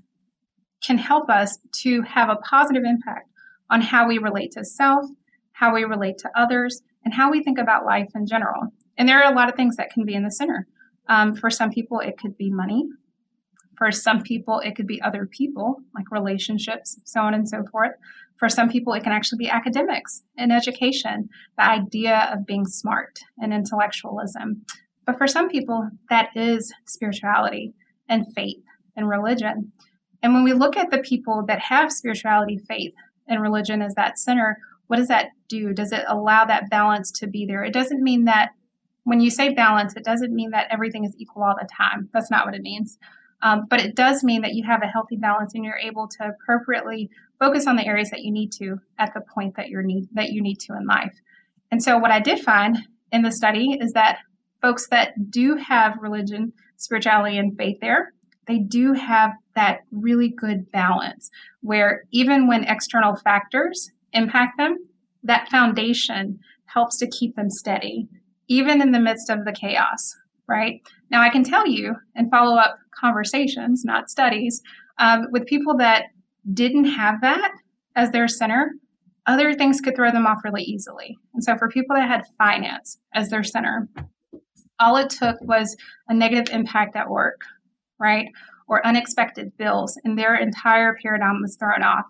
can 0.84 0.98
help 0.98 1.28
us 1.28 1.58
to 1.82 2.02
have 2.02 2.28
a 2.28 2.36
positive 2.36 2.84
impact 2.84 3.31
on 3.72 3.80
how 3.80 4.06
we 4.06 4.18
relate 4.18 4.52
to 4.52 4.64
self, 4.64 5.06
how 5.52 5.74
we 5.74 5.82
relate 5.84 6.18
to 6.18 6.30
others, 6.36 6.82
and 7.04 7.14
how 7.14 7.30
we 7.30 7.42
think 7.42 7.58
about 7.58 7.86
life 7.86 8.10
in 8.14 8.26
general. 8.26 8.68
And 8.98 9.08
there 9.08 9.20
are 9.20 9.32
a 9.32 9.34
lot 9.34 9.48
of 9.48 9.56
things 9.56 9.76
that 9.76 9.90
can 9.90 10.04
be 10.04 10.14
in 10.14 10.22
the 10.22 10.30
center. 10.30 10.68
Um, 11.08 11.34
for 11.34 11.50
some 11.50 11.70
people, 11.70 11.98
it 11.98 12.18
could 12.18 12.36
be 12.36 12.50
money. 12.50 12.84
For 13.78 13.90
some 13.90 14.22
people, 14.22 14.60
it 14.60 14.76
could 14.76 14.86
be 14.86 15.00
other 15.00 15.26
people, 15.26 15.78
like 15.94 16.04
relationships, 16.10 17.00
so 17.04 17.22
on 17.22 17.32
and 17.32 17.48
so 17.48 17.64
forth. 17.72 17.92
For 18.38 18.48
some 18.48 18.68
people, 18.68 18.92
it 18.92 19.02
can 19.02 19.12
actually 19.12 19.38
be 19.38 19.48
academics 19.48 20.22
and 20.36 20.52
education, 20.52 21.30
the 21.56 21.64
idea 21.64 22.28
of 22.30 22.46
being 22.46 22.66
smart 22.66 23.20
and 23.38 23.54
intellectualism. 23.54 24.64
But 25.06 25.16
for 25.16 25.26
some 25.26 25.48
people, 25.48 25.88
that 26.10 26.28
is 26.36 26.72
spirituality 26.86 27.72
and 28.08 28.26
faith 28.34 28.62
and 28.96 29.08
religion. 29.08 29.72
And 30.22 30.34
when 30.34 30.44
we 30.44 30.52
look 30.52 30.76
at 30.76 30.90
the 30.90 30.98
people 30.98 31.44
that 31.48 31.58
have 31.58 31.90
spirituality, 31.90 32.58
faith, 32.68 32.92
and 33.28 33.42
religion 33.42 33.82
as 33.82 33.94
that 33.94 34.18
center, 34.18 34.58
what 34.86 34.96
does 34.96 35.08
that 35.08 35.30
do? 35.48 35.72
Does 35.72 35.92
it 35.92 36.04
allow 36.08 36.44
that 36.44 36.70
balance 36.70 37.10
to 37.12 37.26
be 37.26 37.46
there? 37.46 37.64
It 37.64 37.72
doesn't 37.72 38.02
mean 38.02 38.24
that 38.24 38.50
when 39.04 39.20
you 39.20 39.30
say 39.30 39.52
balance, 39.52 39.96
it 39.96 40.04
doesn't 40.04 40.34
mean 40.34 40.50
that 40.50 40.68
everything 40.70 41.04
is 41.04 41.14
equal 41.16 41.42
all 41.42 41.56
the 41.58 41.68
time. 41.68 42.08
That's 42.12 42.30
not 42.30 42.46
what 42.46 42.54
it 42.54 42.62
means. 42.62 42.98
Um, 43.42 43.66
but 43.68 43.80
it 43.80 43.96
does 43.96 44.22
mean 44.22 44.42
that 44.42 44.54
you 44.54 44.64
have 44.64 44.82
a 44.82 44.86
healthy 44.86 45.16
balance 45.16 45.54
and 45.54 45.64
you're 45.64 45.76
able 45.76 46.06
to 46.06 46.28
appropriately 46.28 47.10
focus 47.40 47.66
on 47.66 47.76
the 47.76 47.86
areas 47.86 48.10
that 48.10 48.22
you 48.22 48.30
need 48.30 48.52
to 48.52 48.80
at 48.98 49.12
the 49.14 49.20
point 49.20 49.56
that 49.56 49.68
you 49.68 49.82
need 49.82 50.08
that 50.12 50.30
you 50.30 50.40
need 50.40 50.60
to 50.60 50.76
in 50.76 50.86
life. 50.86 51.20
And 51.72 51.82
so 51.82 51.98
what 51.98 52.12
I 52.12 52.20
did 52.20 52.40
find 52.40 52.78
in 53.10 53.22
the 53.22 53.32
study 53.32 53.78
is 53.80 53.92
that 53.94 54.18
folks 54.60 54.86
that 54.88 55.30
do 55.30 55.56
have 55.56 55.98
religion, 56.00 56.52
spirituality, 56.76 57.36
and 57.36 57.56
faith 57.56 57.78
there, 57.80 58.12
they 58.46 58.58
do 58.58 58.92
have 58.92 59.32
that 59.54 59.80
really 59.90 60.28
good 60.28 60.70
balance 60.72 61.30
where 61.60 62.04
even 62.10 62.46
when 62.46 62.64
external 62.64 63.16
factors 63.16 63.90
impact 64.12 64.56
them, 64.58 64.78
that 65.22 65.48
foundation 65.50 66.38
helps 66.66 66.96
to 66.98 67.06
keep 67.06 67.36
them 67.36 67.50
steady 67.50 68.08
even 68.48 68.82
in 68.82 68.92
the 68.92 69.00
midst 69.00 69.30
of 69.30 69.44
the 69.44 69.52
chaos, 69.52 70.14
right? 70.46 70.82
Now, 71.10 71.22
I 71.22 71.30
can 71.30 71.42
tell 71.44 71.66
you 71.66 71.96
and 72.14 72.30
follow 72.30 72.56
up 72.56 72.78
conversations, 72.98 73.84
not 73.84 74.10
studies, 74.10 74.60
um, 74.98 75.26
with 75.30 75.46
people 75.46 75.76
that 75.78 76.06
didn't 76.52 76.84
have 76.84 77.20
that 77.22 77.52
as 77.96 78.10
their 78.10 78.28
center, 78.28 78.72
other 79.26 79.54
things 79.54 79.80
could 79.80 79.94
throw 79.94 80.10
them 80.10 80.26
off 80.26 80.44
really 80.44 80.64
easily. 80.64 81.16
And 81.32 81.42
so, 81.42 81.56
for 81.56 81.68
people 81.68 81.96
that 81.96 82.08
had 82.08 82.24
finance 82.36 82.98
as 83.14 83.30
their 83.30 83.44
center, 83.44 83.88
all 84.80 84.96
it 84.96 85.10
took 85.10 85.40
was 85.40 85.76
a 86.08 86.14
negative 86.14 86.52
impact 86.52 86.96
at 86.96 87.08
work, 87.08 87.40
right? 87.98 88.28
Or 88.72 88.86
unexpected 88.86 89.54
bills, 89.58 90.00
and 90.02 90.18
their 90.18 90.34
entire 90.34 90.96
paradigm 91.02 91.42
was 91.42 91.56
thrown 91.56 91.82
off. 91.82 92.06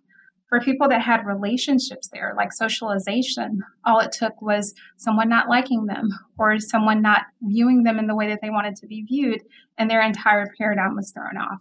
For 0.48 0.60
people 0.60 0.88
that 0.90 1.02
had 1.02 1.26
relationships 1.26 2.08
there, 2.12 2.34
like 2.36 2.52
socialization, 2.52 3.64
all 3.84 3.98
it 3.98 4.12
took 4.12 4.40
was 4.40 4.72
someone 4.96 5.28
not 5.28 5.48
liking 5.48 5.86
them 5.86 6.10
or 6.38 6.60
someone 6.60 7.02
not 7.02 7.22
viewing 7.42 7.82
them 7.82 7.98
in 7.98 8.06
the 8.06 8.14
way 8.14 8.28
that 8.28 8.38
they 8.42 8.50
wanted 8.50 8.76
to 8.76 8.86
be 8.86 9.02
viewed, 9.02 9.42
and 9.76 9.90
their 9.90 10.02
entire 10.02 10.52
paradigm 10.56 10.94
was 10.94 11.10
thrown 11.10 11.36
off. 11.36 11.60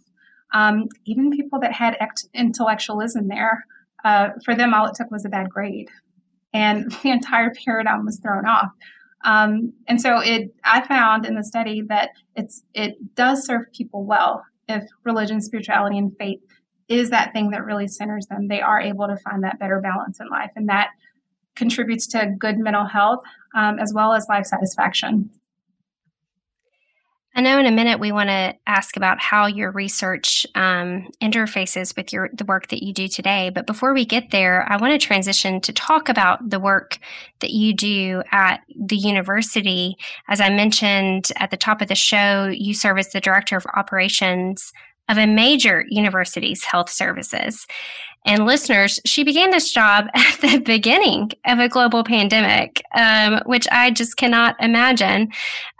Um, 0.54 0.88
even 1.06 1.32
people 1.32 1.60
that 1.62 1.74
had 1.74 1.98
intellectualism 2.36 3.28
there, 3.28 3.66
uh, 4.06 4.30
for 4.46 4.54
them, 4.54 4.72
all 4.72 4.86
it 4.86 4.94
took 4.94 5.10
was 5.10 5.26
a 5.26 5.30
bad 5.30 5.50
grade, 5.50 5.90
and 6.54 6.92
the 7.02 7.10
entire 7.10 7.52
paradigm 7.66 8.06
was 8.06 8.20
thrown 8.20 8.46
off. 8.46 8.70
Um, 9.26 9.74
and 9.88 10.00
so, 10.00 10.20
it 10.20 10.54
I 10.64 10.86
found 10.86 11.26
in 11.26 11.34
the 11.34 11.44
study 11.44 11.82
that 11.90 12.12
it's 12.36 12.62
it 12.76 13.16
does 13.16 13.48
serve 13.48 13.66
people 13.74 14.06
well 14.06 14.46
if 14.72 14.84
religion, 15.04 15.42
spirituality, 15.42 15.98
and 15.98 16.16
faith 16.18 16.40
is 16.88 17.10
that 17.10 17.32
thing 17.34 17.52
that 17.52 17.66
really 17.66 17.88
centers 17.88 18.26
them. 18.28 18.48
They 18.48 18.62
are 18.62 18.80
able 18.80 19.08
to 19.08 19.18
find 19.18 19.44
that 19.44 19.60
better 19.60 19.80
balance 19.80 20.20
in 20.20 20.28
life, 20.30 20.52
and 20.56 20.68
that 20.70 20.90
contributes 21.56 22.08
to 22.08 22.34
good 22.40 22.58
mental 22.58 22.86
health 22.86 23.22
um, 23.56 23.80
as 23.80 23.94
well 23.94 24.14
as 24.14 24.26
life 24.30 24.46
satisfaction. 24.46 25.30
I 27.34 27.40
know 27.40 27.60
in 27.60 27.66
a 27.66 27.72
minute 27.72 28.00
we 28.00 28.12
want 28.12 28.28
to 28.28 28.56
ask 28.68 28.98
about 28.98 29.22
how 29.22 29.46
your 29.46 29.72
research 29.72 30.46
um, 30.54 31.08
interfaces 31.22 31.96
with 31.96 32.12
your 32.12 32.30
the 32.34 32.44
work 32.44 32.68
that 32.68 32.84
you 32.84 32.94
do 32.94 33.08
today. 33.08 33.50
But 33.50 33.66
before 33.66 33.94
we 33.94 34.04
get 34.04 34.32
there, 34.32 34.70
I 34.70 34.76
want 34.76 35.00
to 35.00 35.06
transition 35.06 35.62
to 35.62 35.72
talk 35.72 36.10
about 36.10 36.50
the 36.50 36.60
work 36.60 36.98
that 37.40 37.52
you 37.52 37.74
do 37.74 38.22
at 38.34 38.62
the 38.76 38.98
university. 38.98 39.96
As 40.28 40.42
I 40.42 40.50
mentioned 40.50 41.32
at 41.38 41.52
the 41.52 41.58
top 41.58 41.82
of 41.82 41.88
the 41.88 41.96
show, 41.96 42.48
you 42.48 42.74
serve 42.74 42.98
as 42.98 43.12
the 43.12 43.22
director 43.22 43.56
of 43.56 43.66
operations 43.76 44.74
of 45.08 45.18
a 45.18 45.28
major 45.28 45.86
university's 45.90 46.64
health 46.64 46.90
services. 46.90 47.66
And 48.26 48.46
listeners, 48.46 49.00
she 49.06 49.24
began 49.24 49.50
this 49.50 49.72
job 49.72 50.06
at 50.14 50.42
the 50.42 50.60
beginning 50.60 51.32
of 51.46 51.60
a 51.60 51.70
global 51.70 52.04
pandemic, 52.04 52.84
um, 52.96 53.42
which 53.46 53.68
I 53.72 53.92
just 53.92 54.18
cannot 54.18 54.56
imagine. 54.60 55.32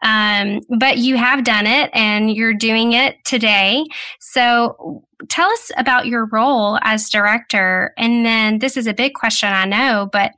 Um, 0.04 0.62
but 0.70 0.98
you 0.98 1.18
have 1.18 1.44
done 1.44 1.68
it 1.68 1.92
and 1.94 2.32
you're 2.34 2.54
doing 2.54 2.94
it 2.94 3.24
today. 3.24 3.86
So 4.20 5.04
tell 5.30 5.50
us 5.50 5.72
about 5.78 6.08
your 6.08 6.26
role 6.26 6.80
as 6.82 7.10
director. 7.10 7.94
And 7.98 8.26
then 8.26 8.60
this 8.60 8.76
is 8.76 8.88
a 8.88 8.94
big 8.94 9.14
question, 9.14 9.50
I 9.50 9.66
know, 9.66 10.10
but 10.12 10.34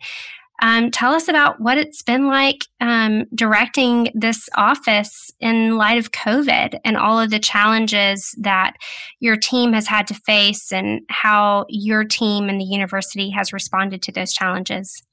um, 0.62 0.92
tell 0.92 1.14
us 1.14 1.28
about 1.28 1.60
what 1.60 1.78
it's 1.78 2.02
been 2.04 2.28
like 2.28 2.66
um, 2.80 3.26
directing 3.36 4.12
this 4.14 4.48
office 4.56 5.32
in 5.40 5.78
light 5.78 5.98
of 5.98 6.12
COVID 6.12 6.80
and 6.86 6.96
all 6.96 7.20
of 7.20 7.32
the 7.32 7.40
challenges 7.40 8.34
that 8.40 8.76
your 9.20 9.36
team 9.36 9.74
has 9.74 9.88
had 9.88 10.08
to 10.08 10.14
face, 10.14 10.72
and 10.72 11.02
how 11.10 11.66
your 11.70 12.04
team 12.04 12.50
and 12.50 12.62
the 12.62 12.66
university 12.66 13.30
has 13.32 13.52
responded 13.52 14.02
to 14.04 14.12
those 14.12 14.32
challenges. 14.32 15.04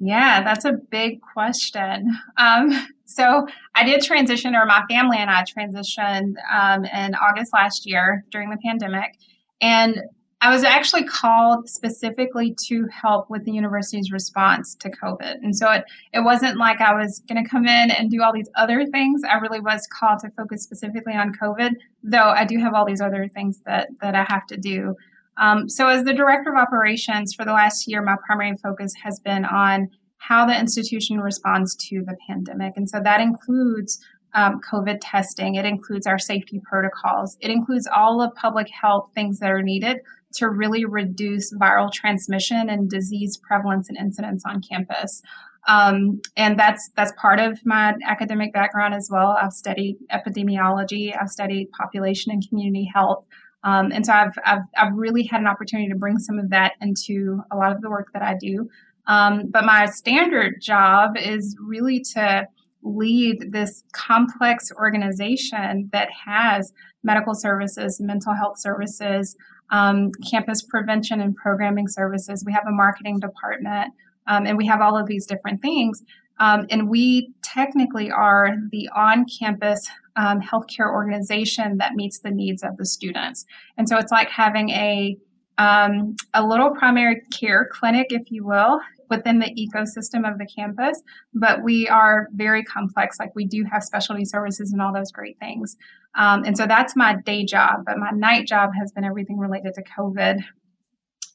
Yeah, 0.00 0.42
that's 0.44 0.64
a 0.64 0.72
big 0.72 1.20
question. 1.32 2.16
Um, 2.36 2.86
so 3.04 3.46
I 3.74 3.84
did 3.84 4.02
transition, 4.02 4.54
or 4.54 4.66
my 4.66 4.84
family 4.88 5.16
and 5.18 5.30
I 5.30 5.42
transitioned 5.42 6.34
um, 6.52 6.84
in 6.84 7.14
August 7.14 7.52
last 7.52 7.86
year 7.86 8.24
during 8.30 8.50
the 8.50 8.58
pandemic. 8.64 9.16
And 9.60 10.02
I 10.40 10.52
was 10.54 10.62
actually 10.62 11.02
called 11.02 11.68
specifically 11.68 12.54
to 12.66 12.86
help 12.86 13.28
with 13.28 13.44
the 13.44 13.50
university's 13.50 14.12
response 14.12 14.76
to 14.76 14.88
COVID. 14.88 15.42
And 15.42 15.54
so 15.54 15.68
it, 15.72 15.84
it 16.14 16.20
wasn't 16.20 16.58
like 16.58 16.80
I 16.80 16.94
was 16.94 17.22
going 17.28 17.42
to 17.42 17.48
come 17.48 17.66
in 17.66 17.90
and 17.90 18.08
do 18.08 18.22
all 18.22 18.32
these 18.32 18.48
other 18.54 18.86
things. 18.86 19.22
I 19.28 19.38
really 19.38 19.58
was 19.58 19.88
called 19.88 20.20
to 20.20 20.30
focus 20.30 20.62
specifically 20.62 21.14
on 21.14 21.34
COVID, 21.34 21.72
though 22.04 22.28
I 22.28 22.44
do 22.44 22.58
have 22.60 22.72
all 22.72 22.86
these 22.86 23.00
other 23.00 23.28
things 23.34 23.60
that, 23.66 23.88
that 24.00 24.14
I 24.14 24.24
have 24.28 24.46
to 24.46 24.56
do. 24.56 24.94
Um, 25.38 25.68
so, 25.68 25.88
as 25.88 26.04
the 26.04 26.14
director 26.14 26.50
of 26.50 26.56
operations 26.56 27.32
for 27.32 27.44
the 27.44 27.52
last 27.52 27.86
year, 27.86 28.02
my 28.02 28.16
primary 28.26 28.56
focus 28.56 28.92
has 29.02 29.20
been 29.20 29.44
on 29.44 29.88
how 30.18 30.44
the 30.44 30.58
institution 30.58 31.20
responds 31.20 31.74
to 31.76 32.02
the 32.04 32.16
pandemic. 32.26 32.74
And 32.76 32.88
so 32.88 33.00
that 33.00 33.20
includes 33.20 34.00
um, 34.34 34.60
COVID 34.60 34.98
testing, 35.00 35.54
it 35.54 35.64
includes 35.64 36.06
our 36.06 36.18
safety 36.18 36.60
protocols, 36.68 37.38
it 37.40 37.50
includes 37.50 37.86
all 37.86 38.18
the 38.18 38.30
public 38.30 38.68
health 38.68 39.10
things 39.14 39.38
that 39.38 39.50
are 39.50 39.62
needed 39.62 40.00
to 40.34 40.48
really 40.48 40.84
reduce 40.84 41.54
viral 41.54 41.92
transmission 41.92 42.68
and 42.68 42.90
disease 42.90 43.36
prevalence 43.36 43.88
and 43.88 43.98
incidence 43.98 44.42
on 44.46 44.60
campus. 44.62 45.22
Um, 45.66 46.20
and 46.36 46.58
that's 46.58 46.90
that's 46.96 47.12
part 47.20 47.40
of 47.40 47.58
my 47.66 47.94
academic 48.06 48.52
background 48.52 48.94
as 48.94 49.08
well. 49.10 49.36
I've 49.40 49.52
studied 49.52 49.96
epidemiology, 50.12 51.14
I've 51.20 51.30
studied 51.30 51.70
population 51.72 52.32
and 52.32 52.46
community 52.48 52.90
health, 52.94 53.26
um, 53.64 53.90
and 53.92 54.06
so 54.06 54.12
I've, 54.12 54.32
I've, 54.44 54.62
I've 54.76 54.94
really 54.94 55.24
had 55.24 55.40
an 55.40 55.46
opportunity 55.46 55.88
to 55.88 55.96
bring 55.96 56.18
some 56.18 56.38
of 56.38 56.50
that 56.50 56.72
into 56.80 57.42
a 57.50 57.56
lot 57.56 57.72
of 57.72 57.80
the 57.80 57.90
work 57.90 58.08
that 58.12 58.22
I 58.22 58.34
do. 58.34 58.68
Um, 59.06 59.48
but 59.50 59.64
my 59.64 59.86
standard 59.86 60.60
job 60.60 61.16
is 61.16 61.56
really 61.60 62.00
to 62.14 62.46
lead 62.82 63.50
this 63.50 63.82
complex 63.92 64.70
organization 64.72 65.88
that 65.92 66.08
has 66.26 66.72
medical 67.02 67.34
services, 67.34 68.00
mental 68.00 68.34
health 68.34 68.58
services, 68.58 69.36
um, 69.70 70.10
campus 70.30 70.62
prevention 70.62 71.20
and 71.20 71.34
programming 71.36 71.88
services. 71.88 72.44
We 72.44 72.52
have 72.52 72.66
a 72.66 72.72
marketing 72.72 73.20
department, 73.20 73.92
um, 74.26 74.46
and 74.46 74.56
we 74.56 74.66
have 74.66 74.80
all 74.80 74.96
of 74.96 75.06
these 75.06 75.26
different 75.26 75.62
things. 75.62 76.02
Um, 76.40 76.66
and 76.70 76.88
we 76.88 77.32
technically 77.42 78.10
are 78.10 78.56
the 78.70 78.88
on 78.94 79.26
campus 79.26 79.88
um, 80.16 80.40
healthcare 80.40 80.92
organization 80.92 81.78
that 81.78 81.94
meets 81.94 82.20
the 82.20 82.30
needs 82.30 82.62
of 82.62 82.76
the 82.76 82.86
students. 82.86 83.44
And 83.76 83.88
so 83.88 83.98
it's 83.98 84.12
like 84.12 84.28
having 84.28 84.70
a 84.70 85.16
um, 85.58 86.14
a 86.34 86.46
little 86.46 86.70
primary 86.70 87.22
care 87.32 87.68
clinic, 87.72 88.06
if 88.10 88.30
you 88.30 88.46
will, 88.46 88.80
within 89.10 89.38
the 89.38 89.46
ecosystem 89.54 90.30
of 90.30 90.38
the 90.38 90.46
campus, 90.46 91.02
but 91.34 91.62
we 91.62 91.88
are 91.88 92.28
very 92.34 92.62
complex. 92.62 93.18
Like 93.18 93.34
we 93.34 93.46
do 93.46 93.64
have 93.70 93.82
specialty 93.82 94.24
services 94.24 94.72
and 94.72 94.80
all 94.82 94.92
those 94.92 95.12
great 95.12 95.38
things. 95.38 95.76
Um, 96.14 96.44
and 96.44 96.56
so 96.56 96.66
that's 96.66 96.96
my 96.96 97.16
day 97.24 97.44
job, 97.44 97.84
but 97.86 97.98
my 97.98 98.10
night 98.10 98.46
job 98.46 98.70
has 98.78 98.92
been 98.92 99.04
everything 99.04 99.38
related 99.38 99.74
to 99.74 99.82
COVID. 99.98 100.42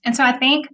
And 0.06 0.16
so 0.16 0.24
I 0.24 0.34
think 0.34 0.68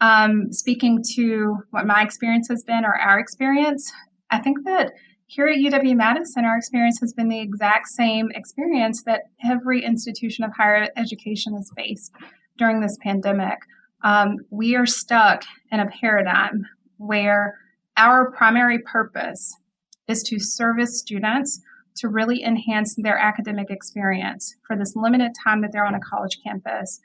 um, 0.00 0.52
speaking 0.52 1.02
to 1.14 1.56
what 1.70 1.86
my 1.86 2.02
experience 2.02 2.48
has 2.48 2.62
been 2.62 2.84
or 2.84 2.94
our 2.94 3.18
experience, 3.18 3.92
I 4.30 4.38
think 4.38 4.64
that 4.64 4.92
here 5.26 5.48
at 5.48 5.58
UW 5.58 5.96
Madison, 5.96 6.44
our 6.44 6.56
experience 6.56 7.00
has 7.00 7.12
been 7.12 7.28
the 7.28 7.40
exact 7.40 7.88
same 7.88 8.30
experience 8.34 9.02
that 9.04 9.22
every 9.44 9.84
institution 9.84 10.44
of 10.44 10.52
higher 10.56 10.88
education 10.96 11.54
has 11.54 11.70
faced 11.76 12.12
during 12.58 12.80
this 12.80 12.96
pandemic 13.02 13.58
um, 14.06 14.36
we 14.50 14.76
are 14.76 14.86
stuck 14.86 15.42
in 15.72 15.80
a 15.80 15.90
paradigm 16.00 16.64
where 16.98 17.58
our 17.96 18.30
primary 18.30 18.78
purpose 18.78 19.52
is 20.06 20.22
to 20.22 20.38
service 20.38 21.00
students 21.00 21.60
to 21.96 22.08
really 22.08 22.44
enhance 22.44 22.94
their 22.96 23.18
academic 23.18 23.68
experience 23.68 24.54
for 24.64 24.76
this 24.76 24.94
limited 24.94 25.32
time 25.42 25.60
that 25.60 25.72
they're 25.72 25.84
on 25.84 25.96
a 25.96 26.00
college 26.00 26.38
campus. 26.46 27.00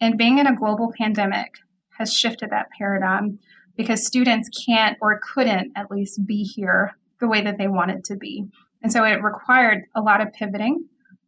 And 0.00 0.16
being 0.16 0.38
in 0.38 0.46
a 0.46 0.56
global 0.56 0.90
pandemic 0.96 1.56
has 1.98 2.14
shifted 2.14 2.48
that 2.48 2.70
paradigm 2.78 3.38
because 3.76 4.06
students 4.06 4.48
can't 4.64 4.96
or 5.02 5.20
couldn't 5.34 5.72
at 5.76 5.90
least 5.90 6.24
be 6.26 6.44
here 6.44 6.96
the 7.20 7.28
way 7.28 7.42
that 7.42 7.58
they 7.58 7.68
wanted 7.68 8.04
to 8.04 8.16
be. 8.16 8.46
And 8.82 8.90
so 8.90 9.04
it 9.04 9.22
required 9.22 9.82
a 9.94 10.00
lot 10.00 10.22
of 10.22 10.32
pivoting 10.32 10.86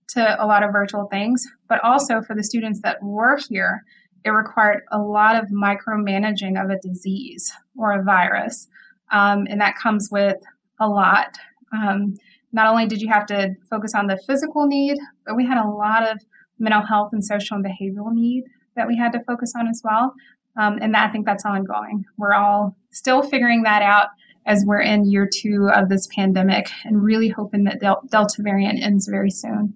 to 0.08 0.42
a 0.42 0.46
lot 0.46 0.62
of 0.62 0.72
virtual 0.72 1.08
things, 1.08 1.46
but 1.68 1.84
also 1.84 2.22
for 2.22 2.34
the 2.34 2.42
students 2.42 2.80
that 2.84 3.02
were 3.02 3.38
here, 3.50 3.84
it 4.24 4.30
required 4.30 4.82
a 4.92 4.98
lot 4.98 5.36
of 5.36 5.50
micromanaging 5.50 6.62
of 6.62 6.70
a 6.70 6.78
disease 6.78 7.52
or 7.76 7.92
a 7.92 8.02
virus. 8.02 8.68
Um, 9.12 9.46
and 9.48 9.60
that 9.60 9.76
comes 9.76 10.08
with 10.10 10.36
a 10.78 10.88
lot. 10.88 11.38
Um, 11.72 12.14
not 12.52 12.66
only 12.66 12.86
did 12.86 13.00
you 13.00 13.08
have 13.08 13.26
to 13.26 13.54
focus 13.68 13.94
on 13.94 14.06
the 14.06 14.20
physical 14.26 14.66
need, 14.66 14.98
but 15.24 15.36
we 15.36 15.46
had 15.46 15.58
a 15.58 15.68
lot 15.68 16.08
of 16.08 16.18
mental 16.58 16.82
health 16.82 17.10
and 17.12 17.24
social 17.24 17.56
and 17.56 17.64
behavioral 17.64 18.12
need 18.12 18.44
that 18.76 18.86
we 18.86 18.96
had 18.96 19.12
to 19.12 19.24
focus 19.24 19.52
on 19.56 19.68
as 19.68 19.80
well. 19.84 20.14
Um, 20.56 20.78
and 20.80 20.92
that, 20.94 21.08
I 21.08 21.12
think 21.12 21.26
that's 21.26 21.44
ongoing. 21.44 22.04
We're 22.18 22.34
all 22.34 22.76
still 22.90 23.22
figuring 23.22 23.62
that 23.62 23.82
out 23.82 24.08
as 24.46 24.64
we're 24.66 24.80
in 24.80 25.10
year 25.10 25.28
two 25.32 25.70
of 25.72 25.88
this 25.88 26.08
pandemic 26.08 26.70
and 26.84 27.02
really 27.02 27.28
hoping 27.28 27.64
that 27.64 27.80
Del- 27.80 28.02
Delta 28.10 28.42
variant 28.42 28.82
ends 28.82 29.06
very 29.06 29.30
soon. 29.30 29.74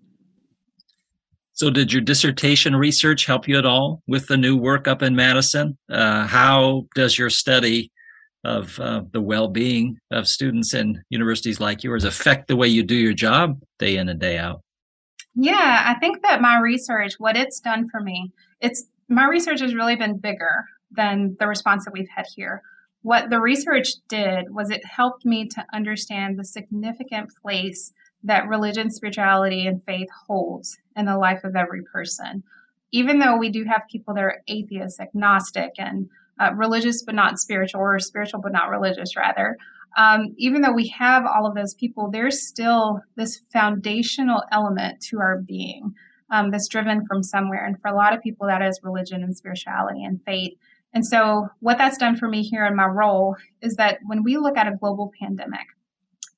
So, 1.57 1.71
did 1.71 1.93
your 1.93 2.03
dissertation 2.03 2.75
research 2.75 3.27
help 3.27 3.47
you 3.47 3.57
at 3.57 3.65
all 3.65 4.03
with 4.09 4.27
the 4.27 4.37
new 4.37 4.57
work 4.57 4.89
up 4.89 5.03
in 5.03 5.15
Madison? 5.15 5.79
Uh, 5.89 6.27
how 6.27 6.87
does 6.97 7.17
your 7.17 7.31
study 7.31 7.93
of 8.43 8.79
uh, 8.81 9.03
the 9.13 9.21
well 9.21 9.47
being 9.47 9.97
of 10.11 10.27
students 10.27 10.75
in 10.75 11.01
universities 11.11 11.61
like 11.61 11.85
yours 11.85 12.03
affect 12.03 12.49
the 12.49 12.57
way 12.57 12.67
you 12.67 12.83
do 12.83 12.97
your 12.97 13.13
job 13.13 13.61
day 13.79 13.97
in 13.97 14.09
and 14.09 14.19
day 14.19 14.37
out? 14.37 14.63
Yeah, 15.37 15.85
I 15.87 15.95
think 16.01 16.23
that 16.23 16.41
my 16.41 16.59
research, 16.59 17.15
what 17.19 17.37
it's 17.37 17.61
done 17.61 17.89
for 17.89 18.01
me, 18.01 18.33
it's 18.61 18.87
my 19.09 19.27
research 19.27 19.61
has 19.61 19.77
really 19.77 19.97
been 19.97 20.19
bigger 20.19 20.65
than 20.91 21.37
the 21.39 21.47
response 21.47 21.85
that 21.85 21.93
we've 21.93 22.09
had 22.09 22.27
here. 22.35 22.63
What 23.03 23.31
the 23.31 23.41
research 23.41 23.91
did 24.09 24.53
was 24.53 24.71
it 24.71 24.85
helped 24.85 25.25
me 25.25 25.47
to 25.49 25.65
understand 25.73 26.37
the 26.37 26.45
significant 26.45 27.31
place 27.41 27.93
that 28.25 28.49
religion, 28.49 28.91
spirituality, 28.91 29.67
and 29.67 29.85
faith 29.85 30.09
holds 30.27 30.79
in 30.97 31.05
the 31.07 31.19
life 31.19 31.45
of 31.45 31.55
every 31.57 31.83
person. 31.83 32.43
Even 32.91 33.19
though 33.19 33.37
we 33.37 33.51
do 33.51 33.65
have 33.65 33.83
people 33.91 34.15
that 34.15 34.25
are 34.25 34.43
atheist, 34.49 35.01
agnostic, 35.01 35.73
and 35.79 36.09
uh, 36.41 36.53
religious 36.55 37.03
but 37.03 37.15
not 37.15 37.39
spiritual, 37.39 37.81
or 37.81 37.99
spiritual 37.99 38.41
but 38.41 38.53
not 38.53 38.71
religious, 38.71 39.17
rather, 39.17 39.57
um, 39.97 40.35
even 40.37 40.63
though 40.63 40.73
we 40.73 40.89
have 40.89 41.25
all 41.25 41.47
of 41.47 41.55
those 41.55 41.75
people, 41.75 42.11
there's 42.11 42.47
still 42.47 43.01
this 43.17 43.41
foundational 43.53 44.43
element 44.51 45.01
to 45.03 45.21
our 45.21 45.39
being 45.39 45.95
um, 46.31 46.51
that's 46.51 46.69
driven 46.69 47.07
from 47.07 47.23
somewhere. 47.23 47.65
And 47.65 47.81
for 47.81 47.89
a 47.89 47.95
lot 47.95 48.15
of 48.15 48.23
people, 48.23 48.47
that 48.47 48.63
is 48.63 48.81
religion 48.83 49.23
and 49.23 49.37
spirituality 49.37 50.05
and 50.05 50.21
faith. 50.25 50.53
And 50.93 51.05
so, 51.05 51.49
what 51.61 51.79
that's 51.79 51.99
done 51.99 52.17
for 52.17 52.29
me 52.29 52.43
here 52.43 52.65
in 52.65 52.77
my 52.77 52.87
role 52.87 53.37
is 53.61 53.75
that 53.77 53.99
when 54.05 54.23
we 54.23 54.37
look 54.37 54.57
at 54.57 54.69
a 54.69 54.77
global 54.77 55.13
pandemic, 55.21 55.67